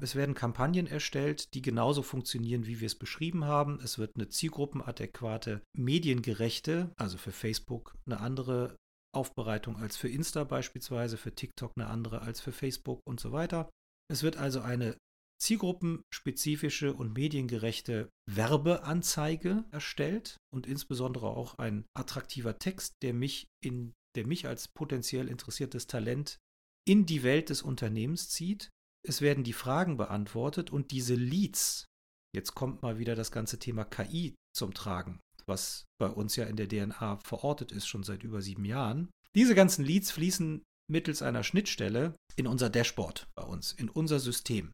es 0.03 0.15
werden 0.15 0.35
Kampagnen 0.35 0.87
erstellt, 0.87 1.55
die 1.55 1.63
genauso 1.63 2.03
funktionieren, 2.03 2.67
wie 2.67 2.81
wir 2.81 2.87
es 2.87 2.99
beschrieben 2.99 3.45
haben. 3.45 3.81
Es 3.83 3.99
wird 3.99 4.17
eine 4.17 4.29
zielgruppenadäquate, 4.29 5.63
mediengerechte, 5.77 6.93
also 6.97 7.19
für 7.19 7.33
Facebook 7.33 7.97
eine 8.07 8.21
andere 8.21 8.77
Aufbereitung 9.15 9.77
als 9.77 9.97
für 9.97 10.09
Insta 10.09 10.45
beispielsweise, 10.45 11.17
für 11.17 11.35
TikTok 11.35 11.73
eine 11.77 11.89
andere 11.89 12.23
als 12.23 12.41
für 12.41 12.53
Facebook 12.53 13.01
und 13.07 13.21
so 13.21 13.33
weiter. 13.33 13.71
Es 14.11 14.23
wird 14.23 14.37
also 14.37 14.61
eine 14.61 14.97
zielgruppenspezifische 15.41 16.93
und 16.93 17.15
mediengerechte 17.15 18.11
Werbeanzeige 18.29 19.65
erstellt 19.71 20.37
und 20.53 20.67
insbesondere 20.67 21.29
auch 21.29 21.59
ein 21.59 21.85
attraktiver 21.97 22.59
Text, 22.59 22.95
der 23.03 23.15
mich 23.15 23.47
in 23.63 23.93
der 24.17 24.27
mich 24.27 24.47
als 24.47 24.69
potenziell 24.69 25.29
interessiertes 25.29 25.87
Talent 25.87 26.39
in 26.87 27.07
die 27.07 27.23
Welt 27.23 27.51
des 27.51 27.63
Unternehmens 27.63 28.31
zieht 28.31 28.71
es 29.07 29.21
werden 29.21 29.45
die 29.45 29.53
Fragen 29.53 29.97
beantwortet 29.97 30.71
und 30.71 30.91
diese 30.91 31.15
Leads, 31.15 31.87
jetzt 32.35 32.55
kommt 32.55 32.83
mal 32.83 32.99
wieder 32.99 33.15
das 33.15 33.31
ganze 33.31 33.59
Thema 33.59 33.85
KI 33.85 34.35
zum 34.55 34.75
Tragen, 34.75 35.21
was 35.47 35.85
bei 36.01 36.09
uns 36.09 36.37
ja 36.37 36.45
in 36.45 36.57
der 36.57 36.69
DNA 36.69 37.19
verortet 37.25 37.73
ist, 37.73 37.87
schon 37.87 38.03
seit 38.03 38.23
über 38.23 38.43
sieben 38.43 38.65
Jahren. 38.65 39.11
Diese 39.35 39.55
ganzen 39.55 39.85
Leads 39.85 40.11
fließen 40.11 40.63
mittels 40.91 41.23
einer 41.23 41.45
Schnittstelle 41.45 42.17
in 42.37 42.47
unser 42.47 42.71
Dashboard 42.71 43.29
bei 43.37 43.45
uns, 43.45 43.73
in 43.73 43.89
unser 43.89 44.21
System. 44.21 44.73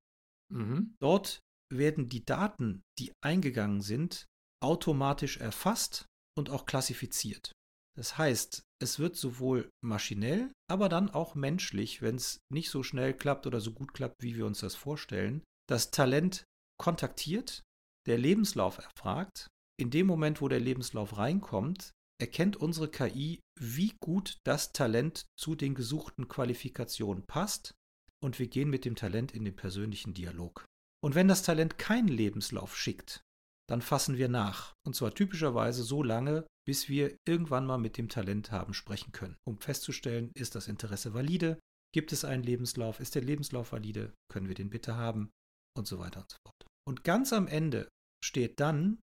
Mhm. 0.53 0.95
Dort 1.01 1.41
werden 1.73 2.09
die 2.09 2.25
Daten, 2.25 2.83
die 2.99 3.13
eingegangen 3.23 3.81
sind, 3.81 4.27
automatisch 4.63 5.39
erfasst 5.39 6.07
und 6.37 6.51
auch 6.51 6.67
klassifiziert. 6.67 7.53
Das 7.97 8.19
heißt, 8.19 8.63
es 8.85 8.99
wird 9.01 9.16
sowohl 9.16 9.70
maschinell, 9.83 10.53
aber 10.70 10.88
dann 10.88 11.11
auch 11.11 11.35
menschlich, 11.35 12.03
wenn 12.03 12.16
es 12.16 12.38
nicht 12.53 12.70
so 12.70 12.83
schnell 12.83 13.14
klappt 13.14 13.47
oder 13.47 13.61
so 13.61 13.73
gut 13.73 13.92
klappt, 13.92 14.23
wie 14.23 14.37
wir 14.37 14.47
uns 14.47 14.61
das 14.61 14.77
vorstellen, 14.77 15.42
das 15.68 15.90
Talent 15.90 16.44
kontaktiert, 16.79 17.62
der 18.07 18.18
Lebenslauf 18.18 18.79
erfragt. 18.79 19.49
In 19.81 19.90
dem 19.90 20.07
Moment, 20.07 20.40
wo 20.40 20.49
der 20.49 20.61
Lebenslauf 20.61 21.16
reinkommt, 21.16 21.90
erkennt 22.20 22.57
unsere 22.57 22.88
KI, 22.88 23.40
wie 23.59 23.94
gut 24.01 24.38
das 24.44 24.73
Talent 24.73 25.27
zu 25.37 25.57
den 25.57 25.75
gesuchten 25.75 26.29
Qualifikationen 26.29 27.25
passt 27.27 27.75
und 28.23 28.38
wir 28.38 28.47
gehen 28.47 28.70
mit 28.70 28.85
dem 28.85 28.94
Talent 28.94 29.33
in 29.33 29.44
den 29.44 29.57
persönlichen 29.57 30.14
Dialog. 30.14 30.64
Und 31.03 31.14
wenn 31.14 31.29
das 31.29 31.42
Talent 31.42 31.77
keinen 31.77 32.09
Lebenslauf 32.09 32.77
schickt, 32.77 33.23
dann 33.68 33.83
fassen 33.83 34.18
wir 34.18 34.29
nach. 34.29 34.72
Und 34.87 34.94
zwar 34.94 35.14
typischerweise 35.14 35.83
so 35.83 36.03
lange, 36.03 36.46
bis 36.66 36.88
wir 36.88 37.16
irgendwann 37.27 37.66
mal 37.66 37.79
mit 37.79 37.96
dem 37.98 38.09
Talent 38.09 38.50
haben 38.50 38.74
sprechen 38.74 39.12
können, 39.12 39.37
um 39.46 39.59
festzustellen, 39.59 40.31
ist 40.35 40.55
das 40.55 40.68
Interesse 40.68 41.14
valide, 41.14 41.59
gibt 41.94 42.12
es 42.12 42.24
einen 42.24 42.42
Lebenslauf, 42.42 43.00
ist 43.00 43.14
der 43.14 43.22
Lebenslauf 43.22 43.72
valide, 43.72 44.12
können 44.31 44.48
wir 44.48 44.55
den 44.55 44.70
bitte 44.70 44.96
haben 44.96 45.31
und 45.77 45.87
so 45.87 45.98
weiter 45.98 46.20
und 46.20 46.31
so 46.31 46.37
fort. 46.44 46.66
Und 46.87 47.05
ganz 47.05 47.33
am 47.33 47.46
Ende 47.46 47.88
steht 48.24 48.61
dann, 48.61 48.98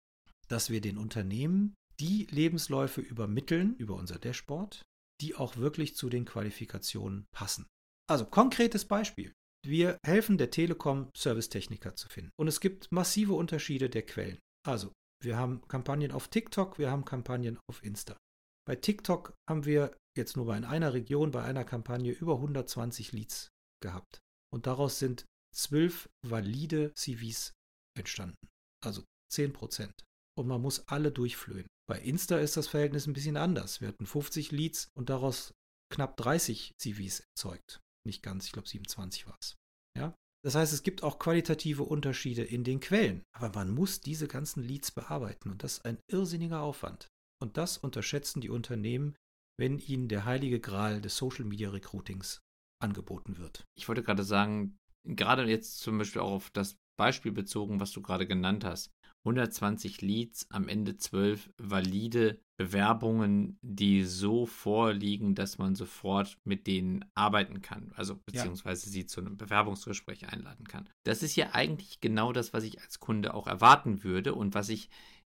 dass 0.48 0.70
wir 0.70 0.82
den 0.82 0.98
Unternehmen 0.98 1.76
die 2.00 2.28
Lebensläufe 2.32 3.02
übermitteln 3.02 3.76
über 3.76 3.96
unser 3.96 4.20
Dashboard, 4.20 4.82
die 5.22 5.36
auch 5.36 5.58
wirklich 5.58 5.96
zu 5.96 6.10
den 6.10 6.26
Qualifikationen 6.26 7.26
passen. 7.32 7.68
Also 8.10 8.26
konkretes 8.26 8.86
Beispiel. 8.86 9.34
Wir 9.66 9.98
helfen 10.06 10.38
der 10.38 10.52
Telekom, 10.52 11.10
Servicetechniker 11.16 11.96
zu 11.96 12.08
finden. 12.08 12.32
Und 12.40 12.48
es 12.48 12.62
gibt 12.62 12.92
massive 12.92 13.34
Unterschiede 13.34 13.90
der 13.90 14.04
Quellen. 14.04 14.40
Also, 14.66 14.92
wir 15.22 15.38
haben 15.38 15.68
Kampagnen 15.68 16.12
auf 16.12 16.28
TikTok, 16.28 16.80
wir 16.80 16.92
haben 16.92 17.06
Kampagnen 17.06 17.60
auf 17.70 17.84
Insta. 17.84 18.18
Bei 18.66 18.76
TikTok 18.76 19.34
haben 19.50 19.66
wir 19.66 19.98
jetzt 20.18 20.38
nur 20.38 20.56
in 20.56 20.66
einer 20.66 20.94
Region, 20.94 21.32
bei 21.32 21.44
einer 21.44 21.66
Kampagne 21.66 22.12
über 22.12 22.36
120 22.36 23.14
Leads 23.14 23.50
gehabt. 23.82 24.20
Und 24.54 24.68
daraus 24.68 25.00
sind 25.00 25.26
zwölf 25.56 26.10
valide 26.26 26.94
CVs 26.94 27.54
entstanden. 27.98 28.48
Also 28.84 29.04
10 29.32 29.54
Prozent. 29.54 29.94
Und 30.38 30.48
man 30.48 30.62
muss 30.62 30.88
alle 30.88 31.12
durchflöhen. 31.12 31.68
Bei 31.88 32.00
Insta 32.00 32.38
ist 32.38 32.56
das 32.56 32.68
Verhältnis 32.68 33.08
ein 33.08 33.14
bisschen 33.14 33.38
anders. 33.38 33.82
Wir 33.82 33.88
hatten 33.88 34.06
50 34.06 34.52
Leads 34.52 34.90
und 34.96 35.10
daraus 35.10 35.52
knapp 35.92 36.16
30 36.18 36.74
CVs 36.78 37.22
erzeugt. 37.22 37.80
Nicht 38.06 38.22
ganz, 38.22 38.46
ich 38.46 38.52
glaube 38.52 38.68
27 38.68 39.26
war 39.28 39.38
es. 39.42 39.56
Ja? 39.98 40.16
Das 40.44 40.56
heißt, 40.56 40.72
es 40.74 40.84
gibt 40.84 41.04
auch 41.04 41.20
qualitative 41.20 41.84
Unterschiede 41.84 42.44
in 42.44 42.64
den 42.64 42.80
Quellen. 42.80 43.24
Aber 43.34 43.50
man 43.54 43.72
muss 43.72 44.00
diese 44.02 44.28
ganzen 44.28 44.64
Leads 44.64 44.92
bearbeiten 44.92 45.50
und 45.50 45.64
das 45.64 45.74
ist 45.74 45.86
ein 45.86 46.00
irrsinniger 46.08 46.62
Aufwand. 46.62 47.10
Und 47.42 47.58
das 47.58 47.78
unterschätzen 47.78 48.42
die 48.42 48.50
Unternehmen, 48.50 49.16
wenn 49.58 49.80
ihnen 49.80 50.08
der 50.08 50.26
heilige 50.26 50.60
Gral 50.60 51.02
des 51.02 51.18
Social 51.18 51.46
Media 51.46 51.70
Recruitings 51.70 52.40
angeboten 52.82 53.38
wird. 53.38 53.66
Ich 53.78 53.88
wollte 53.88 54.04
gerade 54.04 54.24
sagen, 54.24 54.78
gerade 55.04 55.44
jetzt 55.46 55.80
zum 55.80 55.98
Beispiel 55.98 56.22
auch 56.22 56.32
auf 56.32 56.50
das 56.52 56.78
Beispiel 56.98 57.32
bezogen, 57.32 57.80
was 57.80 57.92
du 57.92 58.02
gerade 58.02 58.28
genannt 58.28 58.64
hast. 58.64 58.92
120 59.26 60.02
Leads, 60.02 60.50
am 60.50 60.68
Ende 60.68 60.98
12 60.98 61.52
valide 61.58 62.40
Bewerbungen, 62.58 63.58
die 63.62 64.04
so 64.04 64.46
vorliegen, 64.46 65.36
dass 65.36 65.58
man 65.58 65.76
sofort 65.76 66.38
mit 66.46 66.68
denen 66.68 67.06
arbeiten 67.16 67.62
kann, 67.62 67.92
also 67.96 68.20
beziehungsweise 68.26 68.88
ja. 68.88 68.92
sie 68.92 69.06
zu 69.06 69.22
einem 69.22 69.38
Bewerbungsgespräch 69.38 70.28
einladen 70.28 70.68
kann. 70.68 70.90
Das 71.06 71.24
ist 71.24 71.36
ja 71.36 71.52
eigentlich 71.54 72.02
genau 72.02 72.34
das, 72.34 72.54
was 72.54 72.64
ich 72.64 72.82
als 72.82 73.00
Kunde 73.00 73.34
auch 73.34 73.48
erwarten 73.48 74.04
würde 74.04 74.36
und 74.36 74.56
was 74.56 74.70
ich 74.70 74.90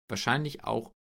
wahrscheinlich 0.10 0.64
auch 0.64 0.92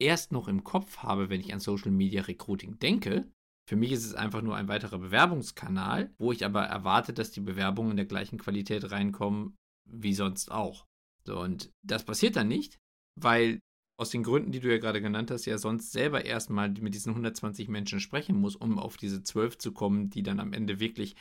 erst 0.00 0.32
noch 0.32 0.48
im 0.48 0.64
Kopf 0.64 0.98
habe, 0.98 1.30
wenn 1.30 1.40
ich 1.40 1.52
an 1.52 1.60
Social 1.60 1.92
Media 1.92 2.22
Recruiting 2.22 2.78
denke. 2.78 3.30
Für 3.68 3.76
mich 3.76 3.92
ist 3.92 4.04
es 4.04 4.14
einfach 4.14 4.42
nur 4.42 4.56
ein 4.56 4.66
weiterer 4.66 4.98
Bewerbungskanal, 4.98 6.12
wo 6.18 6.32
ich 6.32 6.44
aber 6.44 6.64
erwarte, 6.64 7.12
dass 7.12 7.30
die 7.30 7.40
Bewerbungen 7.40 7.92
in 7.92 7.96
der 7.96 8.06
gleichen 8.06 8.38
Qualität 8.38 8.90
reinkommen 8.90 9.54
wie 9.88 10.14
sonst 10.14 10.50
auch. 10.50 10.86
So, 11.26 11.40
und 11.40 11.70
das 11.86 12.04
passiert 12.04 12.36
dann 12.36 12.48
nicht, 12.48 12.78
weil 13.20 13.60
aus 14.00 14.10
den 14.10 14.22
Gründen, 14.22 14.50
die 14.50 14.60
du 14.60 14.70
ja 14.70 14.78
gerade 14.78 15.02
genannt 15.02 15.30
hast, 15.30 15.44
ja 15.44 15.58
sonst 15.58 15.92
selber 15.92 16.24
erstmal 16.24 16.70
mit 16.70 16.94
diesen 16.94 17.10
120 17.10 17.68
Menschen 17.68 18.00
sprechen 18.00 18.40
muss, 18.40 18.56
um 18.56 18.78
auf 18.78 18.96
diese 18.96 19.22
12 19.22 19.58
zu 19.58 19.72
kommen, 19.72 20.08
die 20.08 20.22
dann 20.22 20.40
am 20.40 20.54
Ende 20.54 20.80
wirklich 20.80 21.16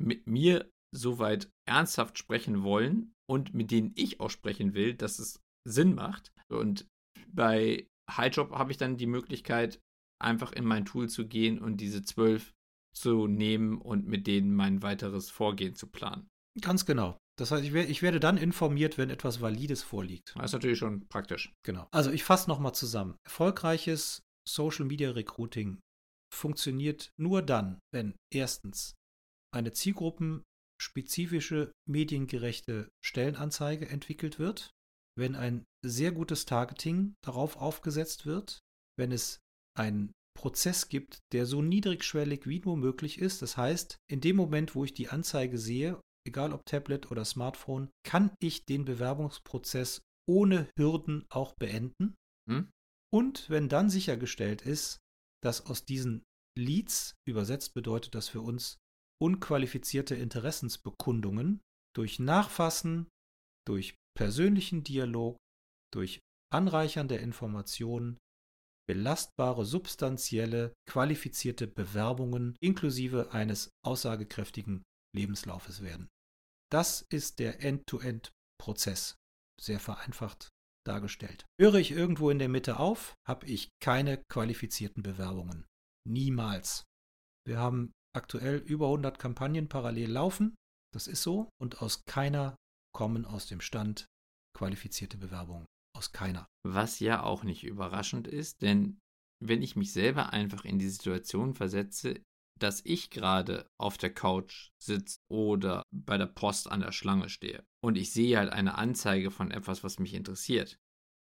mit 0.00 0.26
mir 0.26 0.70
soweit 0.94 1.50
ernsthaft 1.68 2.18
sprechen 2.18 2.62
wollen 2.62 3.12
und 3.28 3.52
mit 3.52 3.70
denen 3.70 3.92
ich 3.96 4.20
auch 4.20 4.30
sprechen 4.30 4.72
will, 4.72 4.94
dass 4.94 5.18
es 5.18 5.40
Sinn 5.68 5.94
macht. 5.94 6.32
Und 6.48 6.86
bei 7.28 7.86
Highjob 8.10 8.52
habe 8.52 8.70
ich 8.70 8.78
dann 8.78 8.96
die 8.96 9.06
Möglichkeit, 9.06 9.80
einfach 10.22 10.52
in 10.52 10.64
mein 10.64 10.84
Tool 10.84 11.08
zu 11.08 11.26
gehen 11.26 11.58
und 11.58 11.78
diese 11.78 12.02
12 12.02 12.52
zu 12.96 13.26
nehmen 13.26 13.80
und 13.80 14.06
mit 14.06 14.26
denen 14.26 14.54
mein 14.54 14.82
weiteres 14.82 15.30
Vorgehen 15.30 15.74
zu 15.74 15.88
planen. 15.88 16.28
Ganz 16.60 16.86
genau. 16.86 17.18
Das 17.36 17.50
heißt, 17.50 17.64
ich, 17.64 17.72
werde, 17.72 17.90
ich 17.90 18.02
werde 18.02 18.20
dann 18.20 18.36
informiert, 18.36 18.96
wenn 18.96 19.10
etwas 19.10 19.40
Valides 19.40 19.82
vorliegt. 19.82 20.34
Das 20.36 20.46
ist 20.46 20.52
natürlich 20.52 20.78
schon 20.78 21.08
praktisch. 21.08 21.52
Genau. 21.64 21.88
Also 21.90 22.10
ich 22.10 22.22
fasse 22.22 22.48
nochmal 22.48 22.74
zusammen. 22.74 23.16
Erfolgreiches 23.24 24.22
Social 24.48 24.84
Media 24.84 25.10
Recruiting 25.10 25.80
funktioniert 26.32 27.10
nur 27.18 27.42
dann, 27.42 27.80
wenn 27.92 28.14
erstens 28.32 28.94
eine 29.52 29.72
zielgruppenspezifische, 29.72 31.72
mediengerechte 31.88 32.88
Stellenanzeige 33.04 33.88
entwickelt 33.88 34.38
wird, 34.38 34.70
wenn 35.16 35.34
ein 35.34 35.64
sehr 35.84 36.12
gutes 36.12 36.44
Targeting 36.44 37.14
darauf 37.24 37.56
aufgesetzt 37.56 38.26
wird, 38.26 38.60
wenn 38.98 39.12
es 39.12 39.38
einen 39.76 40.12
Prozess 40.36 40.88
gibt, 40.88 41.20
der 41.32 41.46
so 41.46 41.62
niedrigschwellig 41.62 42.46
wie 42.46 42.60
nur 42.60 42.76
möglich 42.76 43.18
ist. 43.18 43.42
Das 43.42 43.56
heißt, 43.56 43.96
in 44.10 44.20
dem 44.20 44.36
Moment, 44.36 44.74
wo 44.74 44.84
ich 44.84 44.92
die 44.92 45.08
Anzeige 45.08 45.58
sehe 45.58 46.00
egal 46.26 46.52
ob 46.52 46.64
Tablet 46.66 47.10
oder 47.10 47.24
Smartphone, 47.24 47.90
kann 48.04 48.34
ich 48.40 48.64
den 48.64 48.84
Bewerbungsprozess 48.84 50.02
ohne 50.28 50.68
Hürden 50.76 51.26
auch 51.30 51.54
beenden. 51.58 52.14
Hm? 52.48 52.70
Und 53.12 53.48
wenn 53.50 53.68
dann 53.68 53.90
sichergestellt 53.90 54.62
ist, 54.62 54.98
dass 55.42 55.66
aus 55.66 55.84
diesen 55.84 56.22
Leads, 56.58 57.14
übersetzt 57.28 57.74
bedeutet 57.74 58.14
das 58.14 58.28
für 58.28 58.40
uns 58.40 58.78
unqualifizierte 59.22 60.14
Interessensbekundungen, 60.14 61.60
durch 61.94 62.18
Nachfassen, 62.18 63.08
durch 63.66 63.94
persönlichen 64.16 64.82
Dialog, 64.82 65.36
durch 65.92 66.20
Anreichern 66.52 67.08
der 67.08 67.20
Informationen 67.20 68.18
belastbare, 68.86 69.64
substanzielle, 69.64 70.74
qualifizierte 70.86 71.66
Bewerbungen 71.66 72.56
inklusive 72.60 73.32
eines 73.32 73.70
aussagekräftigen 73.84 74.82
Lebenslaufes 75.16 75.82
werden. 75.82 76.08
Das 76.74 77.02
ist 77.02 77.38
der 77.38 77.62
End-to-End-Prozess, 77.62 79.14
sehr 79.60 79.78
vereinfacht 79.78 80.48
dargestellt. 80.84 81.46
Höre 81.60 81.76
ich 81.76 81.92
irgendwo 81.92 82.30
in 82.30 82.40
der 82.40 82.48
Mitte 82.48 82.80
auf, 82.80 83.14
habe 83.24 83.46
ich 83.46 83.68
keine 83.80 84.20
qualifizierten 84.28 85.04
Bewerbungen. 85.04 85.66
Niemals. 86.04 86.82
Wir 87.46 87.58
haben 87.58 87.92
aktuell 88.12 88.56
über 88.56 88.86
100 88.86 89.20
Kampagnen 89.20 89.68
parallel 89.68 90.10
laufen. 90.10 90.56
Das 90.92 91.06
ist 91.06 91.22
so. 91.22 91.48
Und 91.60 91.80
aus 91.80 92.02
keiner 92.06 92.56
kommen 92.92 93.24
aus 93.24 93.46
dem 93.46 93.60
Stand 93.60 94.06
qualifizierte 94.56 95.16
Bewerbungen. 95.16 95.66
Aus 95.96 96.10
keiner. 96.10 96.48
Was 96.66 96.98
ja 96.98 97.22
auch 97.22 97.44
nicht 97.44 97.62
überraschend 97.62 98.26
ist, 98.26 98.62
denn 98.62 98.98
wenn 99.40 99.62
ich 99.62 99.76
mich 99.76 99.92
selber 99.92 100.32
einfach 100.32 100.64
in 100.64 100.80
die 100.80 100.88
Situation 100.88 101.54
versetze, 101.54 102.20
dass 102.58 102.82
ich 102.84 103.10
gerade 103.10 103.66
auf 103.78 103.98
der 103.98 104.12
Couch 104.12 104.70
sitze 104.78 105.18
oder 105.28 105.82
bei 105.90 106.18
der 106.18 106.26
Post 106.26 106.70
an 106.70 106.80
der 106.80 106.92
Schlange 106.92 107.28
stehe 107.28 107.64
und 107.82 107.96
ich 107.96 108.12
sehe 108.12 108.38
halt 108.38 108.50
eine 108.50 108.78
Anzeige 108.78 109.30
von 109.30 109.50
etwas, 109.50 109.84
was 109.84 109.98
mich 109.98 110.14
interessiert, 110.14 110.78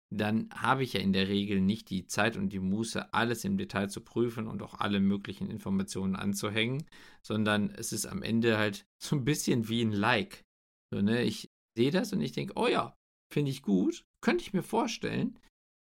dann 0.10 0.50
habe 0.54 0.84
ich 0.84 0.94
ja 0.94 1.02
in 1.02 1.12
der 1.12 1.28
Regel 1.28 1.60
nicht 1.60 1.90
die 1.90 2.08
Zeit 2.08 2.38
und 2.38 2.50
die 2.50 2.60
Muße, 2.60 3.14
alles 3.14 3.44
im 3.44 3.58
Detail 3.58 3.90
zu 3.90 4.02
prüfen 4.02 4.48
und 4.48 4.62
auch 4.62 4.76
alle 4.76 5.00
möglichen 5.00 5.50
Informationen 5.50 6.16
anzuhängen, 6.16 6.86
sondern 7.22 7.70
es 7.72 7.92
ist 7.92 8.06
am 8.06 8.24
Ende 8.24 8.58
halt 8.58 8.86
so 9.02 9.16
ein 9.16 9.26
bisschen 9.26 9.68
wie 9.68 9.84
ein 9.84 9.92
Like. 9.92 10.46
So, 10.94 11.02
ne? 11.02 11.24
Ich 11.24 11.50
sehe 11.78 11.92
das 11.92 12.14
und 12.14 12.22
ich 12.22 12.32
denke, 12.32 12.54
oh 12.56 12.68
ja, 12.68 12.96
finde 13.34 13.52
ich 13.52 13.62
gut, 13.62 14.06
könnte 14.22 14.44
ich 14.44 14.54
mir 14.54 14.64
vorstellen, 14.64 15.38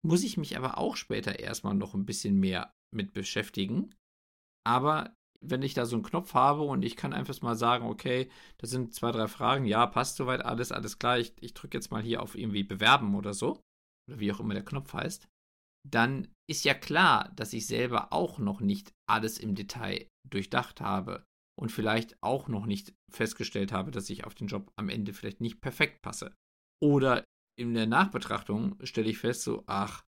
muss 0.07 0.23
ich 0.23 0.37
mich 0.37 0.57
aber 0.57 0.79
auch 0.79 0.97
später 0.97 1.39
erstmal 1.39 1.75
noch 1.75 1.95
ein 1.95 2.07
bisschen 2.07 2.39
mehr 2.39 2.73
mit 2.95 3.13
beschäftigen. 3.13 3.95
Aber 4.67 5.15
wenn 5.43 5.63
ich 5.63 5.75
da 5.75 5.87
so 5.87 5.97
einen 5.97 6.03
Knopf 6.03 6.35
habe 6.35 6.63
und 6.63 6.83
ich 6.83 6.97
kann 6.97 7.13
einfach 7.13 7.41
mal 7.43 7.57
sagen, 7.57 7.87
okay, 7.87 8.31
das 8.59 8.71
sind 8.71 8.95
zwei, 8.95 9.11
drei 9.11 9.27
Fragen, 9.27 9.65
ja, 9.65 9.87
passt 9.87 10.17
soweit 10.17 10.45
alles, 10.45 10.73
alles 10.73 10.99
klar, 10.99 11.19
ich, 11.19 11.33
ich 11.41 11.55
drücke 11.55 11.79
jetzt 11.79 11.91
mal 11.91 12.03
hier 12.03 12.23
auf 12.23 12.37
irgendwie 12.37 12.63
bewerben 12.63 13.15
oder 13.15 13.33
so, 13.33 13.61
oder 14.09 14.21
wie 14.21 14.33
auch 14.33 14.41
immer 14.41 14.55
der 14.55 14.65
Knopf 14.65 14.93
heißt, 14.93 15.29
dann 15.89 16.29
ist 16.49 16.65
ja 16.65 16.75
klar, 16.75 17.33
dass 17.37 17.53
ich 17.53 17.67
selber 17.67 18.13
auch 18.13 18.39
noch 18.39 18.61
nicht 18.61 18.93
alles 19.09 19.39
im 19.39 19.55
Detail 19.55 20.09
durchdacht 20.29 20.81
habe 20.81 21.25
und 21.59 21.73
vielleicht 21.73 22.17
auch 22.23 22.49
noch 22.49 22.67
nicht 22.67 22.95
festgestellt 23.11 23.73
habe, 23.73 23.91
dass 23.91 24.11
ich 24.11 24.25
auf 24.25 24.35
den 24.35 24.47
Job 24.47 24.71
am 24.77 24.89
Ende 24.89 25.15
vielleicht 25.15 25.41
nicht 25.41 25.61
perfekt 25.61 26.03
passe. 26.03 26.35
Oder 26.83 27.25
in 27.59 27.75
der 27.75 27.87
Nachbetrachtung 27.87 28.77
stelle 28.85 29.11
ich 29.11 29.19
fest, 29.19 29.43
so, 29.43 29.65
ach, 29.67 30.05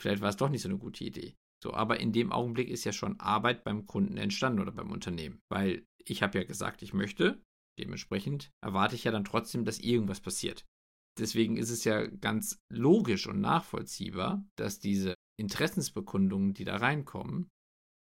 vielleicht 0.00 0.22
war 0.22 0.28
es 0.28 0.36
doch 0.36 0.48
nicht 0.48 0.62
so 0.62 0.68
eine 0.68 0.78
gute 0.78 1.04
Idee. 1.04 1.34
So, 1.64 1.72
aber 1.72 1.98
in 1.98 2.12
dem 2.12 2.30
Augenblick 2.30 2.68
ist 2.68 2.84
ja 2.84 2.92
schon 2.92 3.18
Arbeit 3.18 3.64
beim 3.64 3.86
Kunden 3.86 4.18
entstanden 4.18 4.60
oder 4.60 4.70
beim 4.70 4.90
Unternehmen, 4.90 5.40
weil 5.50 5.86
ich 6.04 6.22
habe 6.22 6.36
ja 6.36 6.44
gesagt, 6.44 6.82
ich 6.82 6.92
möchte, 6.92 7.42
dementsprechend 7.80 8.50
erwarte 8.62 8.96
ich 8.96 9.04
ja 9.04 9.10
dann 9.10 9.24
trotzdem, 9.24 9.64
dass 9.64 9.78
irgendwas 9.78 10.20
passiert. 10.20 10.66
Deswegen 11.18 11.56
ist 11.56 11.70
es 11.70 11.84
ja 11.84 12.06
ganz 12.06 12.58
logisch 12.70 13.26
und 13.26 13.40
nachvollziehbar, 13.40 14.46
dass 14.56 14.78
diese 14.78 15.14
Interessensbekundungen, 15.40 16.52
die 16.52 16.64
da 16.64 16.76
reinkommen, 16.76 17.48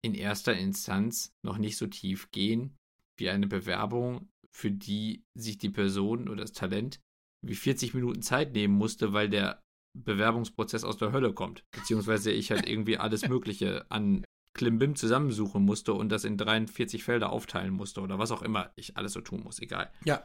in 0.05 0.14
erster 0.14 0.57
Instanz 0.57 1.31
noch 1.46 1.59
nicht 1.59 1.77
so 1.77 1.87
tief 1.87 2.33
gehen 2.33 2.77
wie 3.16 3.31
eine 3.31 3.46
Bewerbung, 3.46 4.29
für 4.51 4.72
die 4.72 5.22
sich 5.38 5.59
die 5.59 5.70
Person 5.70 6.29
oder 6.29 6.42
das 6.42 6.53
Talent 6.53 6.98
wie 7.46 7.55
40 7.55 7.94
Minuten 7.94 8.22
Zeit 8.22 8.55
nehmen 8.55 8.75
musste, 8.75 9.12
weil 9.12 9.29
der 9.29 9.62
Bewerbungsprozess 9.94 10.85
aus 10.85 10.96
der 10.96 11.12
Hölle 11.12 11.33
kommt. 11.33 11.64
Beziehungsweise 11.72 12.31
ich 12.31 12.50
halt 12.50 12.68
irgendwie 12.68 12.98
alles 12.98 13.28
Mögliche 13.28 13.87
an 13.90 14.24
Klimbim 14.55 14.96
zusammensuchen 14.96 15.64
musste 15.64 15.94
und 15.94 16.11
das 16.11 16.24
in 16.24 16.37
43 16.37 17.05
Felder 17.05 17.31
aufteilen 17.31 17.72
musste 17.72 18.00
oder 18.00 18.18
was 18.18 18.31
auch 18.31 18.42
immer 18.42 18.72
ich 18.76 18.96
alles 18.96 19.12
so 19.12 19.20
tun 19.20 19.42
muss, 19.42 19.59
egal. 19.61 19.90
Ja, 20.05 20.24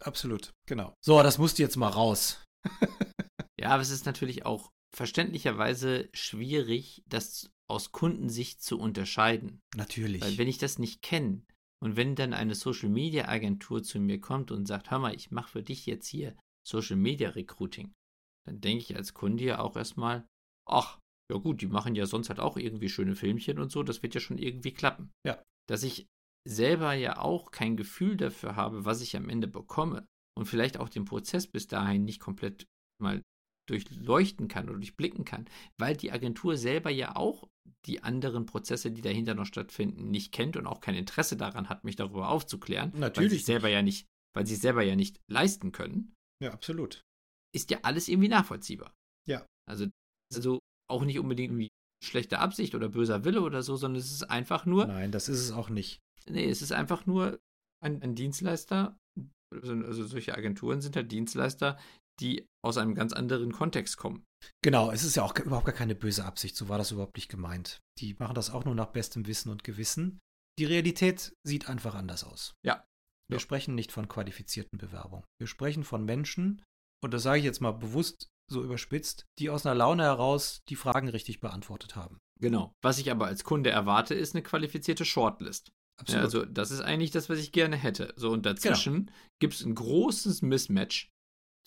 absolut, 0.00 0.50
genau. 0.66 0.94
So, 1.02 1.22
das 1.22 1.38
musste 1.38 1.62
jetzt 1.62 1.76
mal 1.76 1.88
raus. 1.88 2.44
ja, 3.58 3.70
aber 3.70 3.82
es 3.82 3.90
ist 3.90 4.06
natürlich 4.06 4.44
auch 4.44 4.70
verständlicherweise 4.94 6.10
schwierig, 6.12 7.02
das 7.06 7.50
aus 7.68 7.92
Kundensicht 7.92 8.62
zu 8.62 8.78
unterscheiden. 8.78 9.60
Natürlich. 9.74 10.20
Weil 10.20 10.36
wenn 10.36 10.48
ich 10.48 10.58
das 10.58 10.78
nicht 10.78 11.00
kenne 11.00 11.42
und 11.82 11.96
wenn 11.96 12.14
dann 12.14 12.34
eine 12.34 12.54
Social 12.54 12.90
Media 12.90 13.28
Agentur 13.28 13.82
zu 13.82 13.98
mir 13.98 14.20
kommt 14.20 14.50
und 14.50 14.66
sagt, 14.66 14.90
hör 14.90 14.98
mal, 14.98 15.14
ich 15.14 15.30
mache 15.30 15.50
für 15.50 15.62
dich 15.62 15.86
jetzt 15.86 16.06
hier 16.06 16.36
Social 16.66 16.96
Media 16.96 17.30
Recruiting, 17.30 17.92
dann 18.46 18.60
denke 18.60 18.82
ich 18.82 18.96
als 18.96 19.14
Kunde 19.14 19.44
ja 19.44 19.60
auch 19.60 19.76
erstmal, 19.76 20.26
ach, 20.68 20.98
ja 21.32 21.38
gut, 21.38 21.62
die 21.62 21.66
machen 21.66 21.94
ja 21.94 22.06
sonst 22.06 22.28
halt 22.28 22.40
auch 22.40 22.56
irgendwie 22.56 22.88
schöne 22.88 23.14
Filmchen 23.14 23.58
und 23.58 23.70
so, 23.70 23.82
das 23.82 24.02
wird 24.02 24.14
ja 24.14 24.20
schon 24.20 24.38
irgendwie 24.38 24.72
klappen. 24.72 25.10
Ja. 25.26 25.42
Dass 25.68 25.82
ich 25.82 26.06
selber 26.48 26.92
ja 26.92 27.18
auch 27.18 27.50
kein 27.50 27.76
Gefühl 27.76 28.16
dafür 28.16 28.56
habe, 28.56 28.84
was 28.84 29.00
ich 29.00 29.16
am 29.16 29.28
Ende 29.28 29.46
bekomme 29.46 30.06
und 30.36 30.46
vielleicht 30.46 30.78
auch 30.78 30.88
den 30.88 31.04
Prozess 31.04 31.46
bis 31.46 31.68
dahin 31.68 32.04
nicht 32.04 32.20
komplett 32.20 32.66
mal 33.00 33.22
durchleuchten 33.68 34.48
kann 34.48 34.68
oder 34.68 34.78
durchblicken 34.78 35.24
kann, 35.24 35.48
weil 35.78 35.96
die 35.96 36.10
Agentur 36.10 36.56
selber 36.56 36.90
ja 36.90 37.14
auch 37.16 37.48
die 37.86 38.02
anderen 38.02 38.46
Prozesse, 38.46 38.90
die 38.90 39.02
dahinter 39.02 39.34
noch 39.34 39.46
stattfinden, 39.46 40.10
nicht 40.10 40.32
kennt 40.32 40.56
und 40.56 40.66
auch 40.66 40.80
kein 40.80 40.96
Interesse 40.96 41.36
daran 41.36 41.68
hat, 41.68 41.84
mich 41.84 41.96
darüber 41.96 42.28
aufzuklären, 42.28 42.92
Natürlich. 42.96 43.30
weil 43.30 43.38
sie 43.38 43.44
selber 43.44 43.68
ja 43.68 43.82
nicht, 43.82 44.06
weil 44.34 44.46
sie 44.46 44.56
selber 44.56 44.82
ja 44.82 44.96
nicht 44.96 45.20
leisten 45.30 45.70
können. 45.70 46.12
Ja, 46.42 46.52
absolut. 46.52 47.02
Ist 47.54 47.70
ja 47.70 47.78
alles 47.82 48.08
irgendwie 48.08 48.28
nachvollziehbar. 48.28 48.94
Ja. 49.28 49.46
Also, 49.68 49.86
also 50.34 50.58
auch 50.90 51.04
nicht 51.04 51.18
unbedingt 51.18 51.50
irgendwie 51.52 51.68
schlechte 52.02 52.38
Absicht 52.38 52.74
oder 52.74 52.88
böser 52.88 53.24
Wille 53.24 53.42
oder 53.42 53.62
so, 53.62 53.76
sondern 53.76 54.00
es 54.00 54.10
ist 54.10 54.24
einfach 54.24 54.66
nur. 54.66 54.86
Nein, 54.86 55.12
das 55.12 55.28
ist 55.28 55.40
es 55.40 55.52
auch 55.52 55.68
nicht. 55.68 56.00
Nee, 56.28 56.48
es 56.48 56.62
ist 56.62 56.72
einfach 56.72 57.06
nur 57.06 57.38
ein, 57.82 58.02
ein 58.02 58.14
Dienstleister, 58.14 58.96
also, 59.54 59.72
also 59.74 60.04
solche 60.04 60.34
Agenturen 60.36 60.80
sind 60.80 60.96
halt 60.96 61.12
Dienstleister, 61.12 61.78
die 62.20 62.46
aus 62.64 62.78
einem 62.78 62.94
ganz 62.94 63.12
anderen 63.12 63.52
Kontext 63.52 63.96
kommen. 63.96 64.24
Genau, 64.62 64.90
es 64.90 65.04
ist 65.04 65.16
ja 65.16 65.22
auch 65.22 65.36
überhaupt 65.38 65.66
gar 65.66 65.74
keine 65.74 65.94
böse 65.94 66.24
Absicht, 66.24 66.56
so 66.56 66.68
war 66.68 66.78
das 66.78 66.90
überhaupt 66.90 67.16
nicht 67.16 67.28
gemeint. 67.30 67.80
Die 68.00 68.14
machen 68.18 68.34
das 68.34 68.50
auch 68.50 68.64
nur 68.64 68.74
nach 68.74 68.88
bestem 68.92 69.26
Wissen 69.26 69.50
und 69.50 69.64
Gewissen. 69.64 70.18
Die 70.58 70.64
Realität 70.64 71.32
sieht 71.46 71.68
einfach 71.68 71.94
anders 71.94 72.24
aus. 72.24 72.54
Ja. 72.64 72.84
Wir 73.28 73.36
Ja. 73.36 73.40
sprechen 73.40 73.74
nicht 73.74 73.92
von 73.92 74.08
qualifizierten 74.08 74.78
Bewerbungen. 74.78 75.24
Wir 75.40 75.46
sprechen 75.46 75.84
von 75.84 76.04
Menschen, 76.04 76.62
und 77.02 77.12
das 77.12 77.22
sage 77.22 77.38
ich 77.38 77.44
jetzt 77.44 77.60
mal 77.60 77.72
bewusst 77.72 78.28
so 78.50 78.62
überspitzt, 78.62 79.26
die 79.38 79.50
aus 79.50 79.66
einer 79.66 79.74
Laune 79.74 80.02
heraus 80.02 80.62
die 80.68 80.76
Fragen 80.76 81.08
richtig 81.08 81.40
beantwortet 81.40 81.96
haben. 81.96 82.18
Genau. 82.40 82.74
Was 82.82 82.98
ich 82.98 83.10
aber 83.10 83.26
als 83.26 83.44
Kunde 83.44 83.70
erwarte, 83.70 84.14
ist 84.14 84.34
eine 84.34 84.42
qualifizierte 84.42 85.04
Shortlist. 85.04 85.72
Ja, 86.08 86.20
also 86.20 86.44
das 86.44 86.70
ist 86.70 86.80
eigentlich 86.80 87.12
das, 87.12 87.28
was 87.28 87.38
ich 87.38 87.52
gerne 87.52 87.76
hätte. 87.76 88.12
So 88.16 88.30
und 88.30 88.44
dazwischen 88.44 89.10
gibt 89.40 89.54
es 89.54 89.64
ein 89.64 89.74
großes 89.74 90.42
Mismatch 90.42 91.10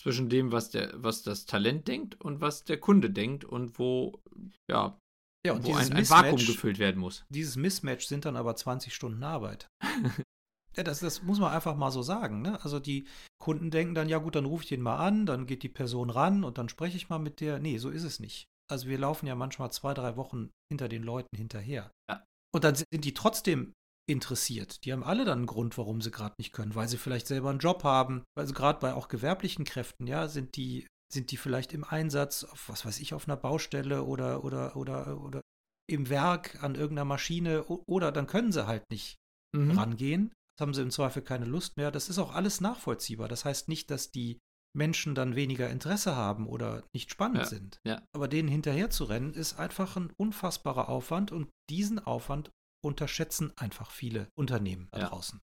zwischen 0.01 0.29
dem, 0.29 0.51
was 0.51 0.71
der, 0.71 0.91
was 0.95 1.21
das 1.23 1.45
Talent 1.45 1.87
denkt 1.87 2.19
und 2.19 2.41
was 2.41 2.65
der 2.65 2.77
Kunde 2.77 3.09
denkt 3.09 3.45
und 3.45 3.79
wo 3.79 4.21
ja, 4.69 4.99
ja, 5.45 5.53
und 5.53 5.63
wo 5.63 5.75
ein, 5.75 5.93
ein 5.93 6.09
Vakuum 6.09 6.37
gefüllt 6.37 6.79
werden 6.79 6.99
muss. 6.99 7.23
Dieses 7.29 7.55
Mismatch 7.55 8.05
sind 8.05 8.25
dann 8.25 8.35
aber 8.35 8.55
20 8.55 8.93
Stunden 8.93 9.23
Arbeit. 9.23 9.69
ja, 10.75 10.83
das, 10.83 10.99
das 10.99 11.23
muss 11.23 11.39
man 11.39 11.51
einfach 11.51 11.75
mal 11.75 11.91
so 11.91 12.01
sagen. 12.01 12.41
Ne? 12.41 12.63
Also 12.63 12.79
die 12.79 13.07
Kunden 13.39 13.71
denken 13.71 13.95
dann, 13.95 14.09
ja 14.09 14.17
gut, 14.17 14.35
dann 14.35 14.45
rufe 14.45 14.63
ich 14.63 14.69
den 14.69 14.81
mal 14.81 14.97
an, 14.97 15.25
dann 15.25 15.45
geht 15.45 15.63
die 15.63 15.69
Person 15.69 16.09
ran 16.09 16.43
und 16.43 16.57
dann 16.57 16.69
spreche 16.69 16.97
ich 16.97 17.09
mal 17.09 17.19
mit 17.19 17.39
der. 17.41 17.59
Nee, 17.59 17.77
so 17.77 17.89
ist 17.89 18.03
es 18.03 18.19
nicht. 18.19 18.47
Also 18.71 18.87
wir 18.87 18.97
laufen 18.97 19.27
ja 19.27 19.35
manchmal 19.35 19.71
zwei, 19.71 19.93
drei 19.93 20.17
Wochen 20.17 20.49
hinter 20.71 20.89
den 20.89 21.03
Leuten 21.03 21.35
hinterher. 21.35 21.91
Ja. 22.09 22.23
Und 22.53 22.63
dann 22.63 22.75
sind 22.75 22.87
die 22.91 23.13
trotzdem 23.13 23.73
interessiert. 24.09 24.85
Die 24.85 24.93
haben 24.93 25.03
alle 25.03 25.25
dann 25.25 25.39
einen 25.39 25.47
Grund, 25.47 25.77
warum 25.77 26.01
sie 26.01 26.11
gerade 26.11 26.35
nicht 26.37 26.51
können, 26.51 26.75
weil 26.75 26.87
sie 26.87 26.97
vielleicht 26.97 27.27
selber 27.27 27.49
einen 27.49 27.59
Job 27.59 27.83
haben. 27.83 28.23
Also 28.37 28.53
gerade 28.53 28.79
bei 28.79 28.93
auch 28.93 29.07
gewerblichen 29.07 29.65
Kräften, 29.65 30.07
ja, 30.07 30.27
sind 30.27 30.55
die, 30.55 30.87
sind 31.11 31.31
die 31.31 31.37
vielleicht 31.37 31.73
im 31.73 31.83
Einsatz, 31.83 32.43
auf, 32.43 32.69
was 32.69 32.85
weiß 32.85 32.99
ich, 32.99 33.13
auf 33.13 33.27
einer 33.27 33.37
Baustelle 33.37 34.03
oder, 34.03 34.43
oder, 34.43 34.75
oder, 34.75 35.21
oder 35.21 35.41
im 35.87 36.09
Werk 36.09 36.63
an 36.63 36.75
irgendeiner 36.75 37.05
Maschine 37.05 37.63
oder 37.63 38.11
dann 38.11 38.27
können 38.27 38.51
sie 38.51 38.65
halt 38.65 38.83
nicht 38.89 39.17
Mhm. 39.55 39.71
rangehen. 39.71 40.33
Haben 40.59 40.73
sie 40.73 40.81
im 40.81 40.91
Zweifel 40.91 41.21
keine 41.21 41.45
Lust 41.45 41.77
mehr. 41.77 41.91
Das 41.91 42.09
ist 42.09 42.17
auch 42.19 42.33
alles 42.33 42.61
nachvollziehbar. 42.61 43.27
Das 43.27 43.43
heißt 43.45 43.67
nicht, 43.67 43.91
dass 43.91 44.11
die 44.11 44.39
Menschen 44.73 45.15
dann 45.15 45.35
weniger 45.35 45.69
Interesse 45.69 46.15
haben 46.15 46.47
oder 46.47 46.83
nicht 46.93 47.09
spannend 47.11 47.37
Ja, 47.39 47.45
sind. 47.45 47.79
ja. 47.85 48.01
Aber 48.13 48.27
denen 48.27 48.49
hinterher 48.49 48.89
zu 48.89 49.05
rennen, 49.05 49.33
ist 49.33 49.57
einfach 49.57 49.95
ein 49.95 50.11
unfassbarer 50.17 50.89
Aufwand 50.89 51.31
und 51.31 51.49
diesen 51.69 51.99
Aufwand 51.99 52.51
unterschätzen 52.83 53.51
einfach 53.57 53.89
viele 53.91 54.27
Unternehmen 54.37 54.87
da 54.91 54.99
Ja. 55.01 55.09
draußen. 55.09 55.39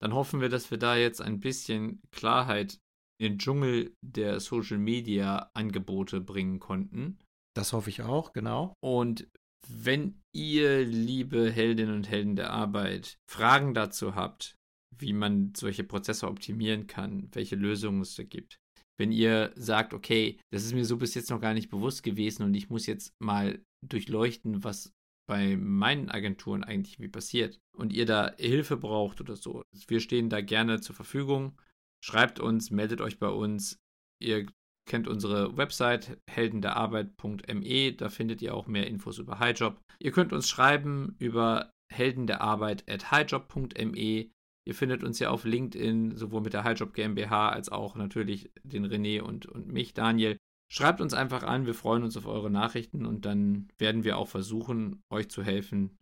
Dann 0.00 0.14
hoffen 0.14 0.40
wir, 0.40 0.48
dass 0.48 0.70
wir 0.70 0.78
da 0.78 0.96
jetzt 0.96 1.20
ein 1.20 1.40
bisschen 1.40 2.00
Klarheit 2.12 2.78
in 3.18 3.32
den 3.32 3.38
Dschungel 3.38 3.94
der 4.02 4.40
Social 4.40 4.78
Media 4.78 5.50
Angebote 5.54 6.20
bringen 6.20 6.60
konnten. 6.60 7.18
Das 7.54 7.72
hoffe 7.72 7.90
ich 7.90 8.02
auch, 8.02 8.32
genau. 8.32 8.74
Und 8.80 9.26
wenn 9.68 10.22
ihr, 10.32 10.84
liebe 10.84 11.50
Heldinnen 11.50 11.94
und 11.96 12.08
Helden 12.08 12.36
der 12.36 12.50
Arbeit, 12.50 13.16
Fragen 13.28 13.74
dazu 13.74 14.14
habt, 14.14 14.55
wie 14.98 15.12
man 15.12 15.52
solche 15.56 15.84
Prozesse 15.84 16.28
optimieren 16.28 16.86
kann, 16.86 17.28
welche 17.32 17.56
Lösungen 17.56 18.00
es 18.00 18.14
da 18.14 18.22
gibt, 18.22 18.58
wenn 18.98 19.12
ihr 19.12 19.52
sagt, 19.56 19.92
okay, 19.94 20.40
das 20.52 20.64
ist 20.64 20.74
mir 20.74 20.84
so 20.84 20.96
bis 20.96 21.14
jetzt 21.14 21.30
noch 21.30 21.40
gar 21.40 21.54
nicht 21.54 21.68
bewusst 21.68 22.02
gewesen 22.02 22.42
und 22.42 22.54
ich 22.54 22.70
muss 22.70 22.86
jetzt 22.86 23.14
mal 23.20 23.62
durchleuchten, 23.86 24.64
was 24.64 24.92
bei 25.28 25.56
meinen 25.56 26.08
Agenturen 26.08 26.64
eigentlich 26.64 26.98
wie 27.00 27.08
passiert 27.08 27.58
und 27.76 27.92
ihr 27.92 28.06
da 28.06 28.32
Hilfe 28.38 28.76
braucht 28.76 29.20
oder 29.20 29.34
so, 29.36 29.62
wir 29.88 30.00
stehen 30.00 30.30
da 30.30 30.40
gerne 30.40 30.80
zur 30.80 30.94
Verfügung. 30.94 31.60
Schreibt 32.04 32.38
uns, 32.38 32.70
meldet 32.70 33.00
euch 33.00 33.18
bei 33.18 33.28
uns. 33.28 33.80
Ihr 34.22 34.46
kennt 34.88 35.08
unsere 35.08 35.56
Website 35.56 36.16
heldenderarbeit.me, 36.30 37.94
da 37.94 38.08
findet 38.08 38.40
ihr 38.40 38.54
auch 38.54 38.68
mehr 38.68 38.86
Infos 38.86 39.18
über 39.18 39.40
HighJob. 39.40 39.80
Ihr 39.98 40.12
könnt 40.12 40.32
uns 40.32 40.48
schreiben 40.48 41.16
über 41.18 41.72
heldenderarbeit@highjob.me. 41.92 44.30
Ihr 44.66 44.74
findet 44.74 45.04
uns 45.04 45.18
ja 45.20 45.30
auf 45.30 45.44
LinkedIn, 45.44 46.16
sowohl 46.16 46.40
mit 46.40 46.52
der 46.52 46.64
HighJob 46.64 46.92
GmbH 46.92 47.50
als 47.50 47.68
auch 47.68 47.94
natürlich 47.94 48.50
den 48.64 48.84
René 48.84 49.20
und, 49.20 49.46
und 49.46 49.68
mich, 49.68 49.94
Daniel. 49.94 50.38
Schreibt 50.68 51.00
uns 51.00 51.14
einfach 51.14 51.44
an, 51.44 51.66
wir 51.66 51.74
freuen 51.74 52.02
uns 52.02 52.16
auf 52.16 52.26
eure 52.26 52.50
Nachrichten 52.50 53.06
und 53.06 53.24
dann 53.24 53.68
werden 53.78 54.02
wir 54.02 54.18
auch 54.18 54.26
versuchen, 54.26 55.02
euch 55.10 55.30
zu 55.30 55.44
helfen. 55.44 55.96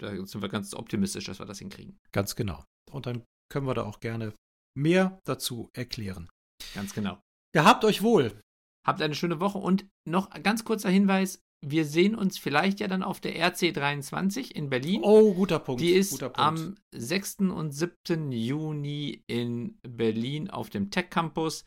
Da 0.00 0.10
sind 0.26 0.42
wir 0.42 0.48
ganz 0.48 0.74
optimistisch, 0.74 1.24
dass 1.26 1.38
wir 1.38 1.46
das 1.46 1.60
hinkriegen. 1.60 1.98
Ganz 2.10 2.34
genau. 2.34 2.64
Und 2.90 3.06
dann 3.06 3.24
können 3.48 3.66
wir 3.66 3.74
da 3.74 3.84
auch 3.84 4.00
gerne 4.00 4.34
mehr 4.76 5.20
dazu 5.24 5.70
erklären. 5.72 6.28
Ganz 6.74 6.94
genau. 6.94 7.20
Gehabt 7.52 7.84
euch 7.84 8.02
wohl. 8.02 8.40
Habt 8.84 9.00
eine 9.00 9.14
schöne 9.14 9.38
Woche 9.38 9.58
und 9.58 9.86
noch 10.04 10.30
ein 10.32 10.42
ganz 10.42 10.64
kurzer 10.64 10.90
Hinweis: 10.90 11.40
Wir 11.66 11.84
sehen 11.84 12.14
uns 12.14 12.38
vielleicht 12.38 12.78
ja 12.80 12.86
dann 12.86 13.02
auf 13.02 13.20
der 13.20 13.34
RC23 13.34 14.52
in 14.52 14.70
Berlin. 14.70 15.00
Oh, 15.02 15.34
guter 15.34 15.58
Punkt. 15.58 15.80
Die 15.80 15.90
ist 15.90 16.20
Punkt. 16.20 16.38
am 16.38 16.76
6. 16.94 17.38
und 17.40 17.72
7. 17.72 18.30
Juni 18.30 19.24
in 19.26 19.78
Berlin 19.82 20.50
auf 20.50 20.70
dem 20.70 20.90
Tech 20.90 21.10
Campus. 21.10 21.64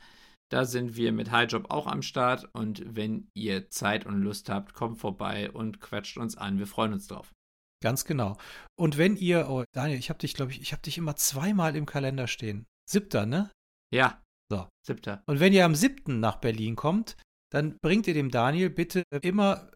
Da 0.50 0.66
sind 0.66 0.96
wir 0.96 1.12
mit 1.12 1.32
HighJob 1.32 1.72
auch 1.72 1.88
am 1.88 2.02
Start. 2.02 2.50
Und 2.54 2.84
wenn 2.86 3.30
ihr 3.34 3.70
Zeit 3.70 4.06
und 4.06 4.22
Lust 4.22 4.50
habt, 4.50 4.74
kommt 4.74 4.98
vorbei 4.98 5.52
und 5.52 5.82
quatscht 5.82 6.18
uns 6.18 6.38
an. 6.38 6.58
Wir 6.58 6.68
freuen 6.68 6.94
uns 6.94 7.08
drauf. 7.08 7.34
Ganz 7.84 8.06
genau. 8.06 8.38
Und 8.78 8.98
wenn 8.98 9.18
ihr, 9.18 9.50
oh, 9.50 9.64
Daniel, 9.74 9.98
ich 9.98 10.10
habe 10.10 10.20
dich, 10.20 10.36
glaube 10.36 10.52
ich, 10.52 10.62
ich 10.62 10.72
habe 10.72 10.84
dich 10.84 10.98
immer 10.98 11.16
zweimal 11.16 11.76
im 11.76 11.86
Kalender 11.86 12.28
stehen. 12.28 12.66
Siebter, 12.90 13.26
ne? 13.26 13.52
Ja. 13.94 14.22
So. 14.50 14.68
7. 14.86 15.20
Und 15.26 15.40
wenn 15.40 15.54
ihr 15.54 15.66
am 15.66 15.76
siebten 15.76 16.20
nach 16.20 16.38
Berlin 16.38 16.76
kommt, 16.76 17.18
dann 17.52 17.78
bringt 17.82 18.08
ihr 18.08 18.14
dem 18.14 18.32
Daniel 18.32 18.70
bitte 18.70 19.04
immer 19.22 19.72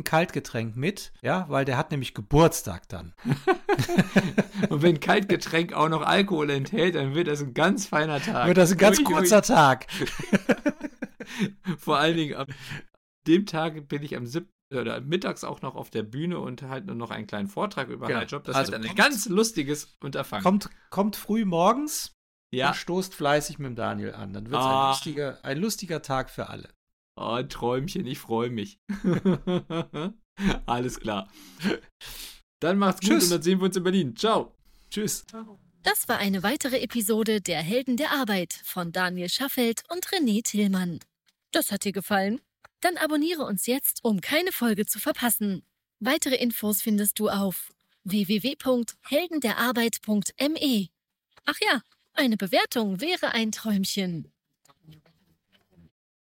ein 0.00 0.04
Kaltgetränk 0.04 0.76
mit, 0.76 1.12
ja, 1.22 1.46
weil 1.48 1.64
der 1.64 1.76
hat 1.76 1.90
nämlich 1.90 2.14
Geburtstag 2.14 2.88
dann. 2.88 3.14
und 4.68 4.82
wenn 4.82 5.00
Kaltgetränk 5.00 5.72
auch 5.72 5.88
noch 5.88 6.02
Alkohol 6.02 6.50
enthält, 6.50 6.94
dann 6.94 7.14
wird 7.14 7.28
das 7.28 7.40
ein 7.42 7.54
ganz 7.54 7.86
feiner 7.86 8.20
Tag. 8.20 8.46
Wird 8.46 8.56
das 8.58 8.72
ein 8.72 8.78
ganz 8.78 8.98
Ui, 8.98 9.04
ui. 9.06 9.12
kurzer 9.12 9.42
Tag. 9.42 9.86
Vor 11.78 11.98
allen 11.98 12.16
Dingen 12.16 12.34
ab 12.34 12.48
dem 13.26 13.46
Tag 13.46 13.88
bin 13.88 14.02
ich 14.02 14.16
am 14.16 14.26
7. 14.26 14.48
oder 14.74 15.00
mittags 15.00 15.44
auch 15.44 15.62
noch 15.62 15.74
auf 15.76 15.90
der 15.90 16.02
Bühne 16.02 16.38
und 16.40 16.62
halte 16.62 16.86
nur 16.88 16.96
noch 16.96 17.10
einen 17.10 17.26
kleinen 17.26 17.48
Vortrag 17.48 17.88
über 17.88 18.06
Genau. 18.06 18.20
HighJob. 18.20 18.44
Das 18.44 18.56
Also 18.56 18.72
wird 18.72 18.86
ein 18.88 18.94
ganz 18.96 19.28
lustiges 19.28 19.96
Unterfangen. 20.02 20.42
Kommt, 20.42 20.70
kommt 20.90 21.16
früh 21.16 21.44
morgens 21.44 22.16
ja. 22.52 22.68
und 22.68 22.74
stoßt 22.76 23.14
fleißig 23.14 23.58
mit 23.58 23.68
dem 23.68 23.76
Daniel 23.76 24.14
an. 24.14 24.32
Dann 24.32 24.44
wird 24.50 24.60
es 24.60 24.66
Ah. 24.66 24.86
ein, 24.86 24.90
lustiger, 24.92 25.38
ein 25.44 25.58
lustiger 25.58 26.02
Tag 26.02 26.30
für 26.30 26.48
alle. 26.48 26.68
Oh, 27.20 27.32
ein 27.34 27.48
Träumchen, 27.50 28.06
ich 28.06 28.18
freue 28.18 28.48
mich. 28.50 28.78
Alles 30.66 30.98
klar. 31.00 31.28
Dann 32.60 32.78
macht's 32.78 33.00
gut 33.00 33.10
Tschüss. 33.10 33.24
und 33.24 33.30
dann 33.30 33.42
sehen 33.42 33.58
wir 33.60 33.66
uns 33.66 33.76
in 33.76 33.82
Berlin. 33.82 34.16
Ciao. 34.16 34.54
Tschüss. 34.90 35.26
Das 35.82 36.08
war 36.08 36.16
eine 36.18 36.42
weitere 36.42 36.78
Episode 36.80 37.40
der 37.42 37.60
Helden 37.62 37.96
der 37.98 38.12
Arbeit 38.12 38.54
von 38.64 38.92
Daniel 38.92 39.28
Schaffelt 39.28 39.82
und 39.90 40.06
René 40.06 40.42
Tillmann. 40.42 41.00
Das 41.52 41.70
hat 41.72 41.84
dir 41.84 41.92
gefallen? 41.92 42.40
Dann 42.80 42.96
abonniere 42.96 43.44
uns 43.44 43.66
jetzt, 43.66 44.02
um 44.02 44.22
keine 44.22 44.52
Folge 44.52 44.86
zu 44.86 44.98
verpassen. 44.98 45.62
Weitere 45.98 46.36
Infos 46.36 46.80
findest 46.80 47.18
du 47.18 47.28
auf 47.28 47.70
www.heldenderarbeit.me. 48.04 50.88
Ach 51.44 51.58
ja, 51.60 51.82
Eine 52.14 52.36
Bewertung 52.36 53.00
wäre 53.00 53.32
ein 53.32 53.52
Träumchen. 53.52 54.32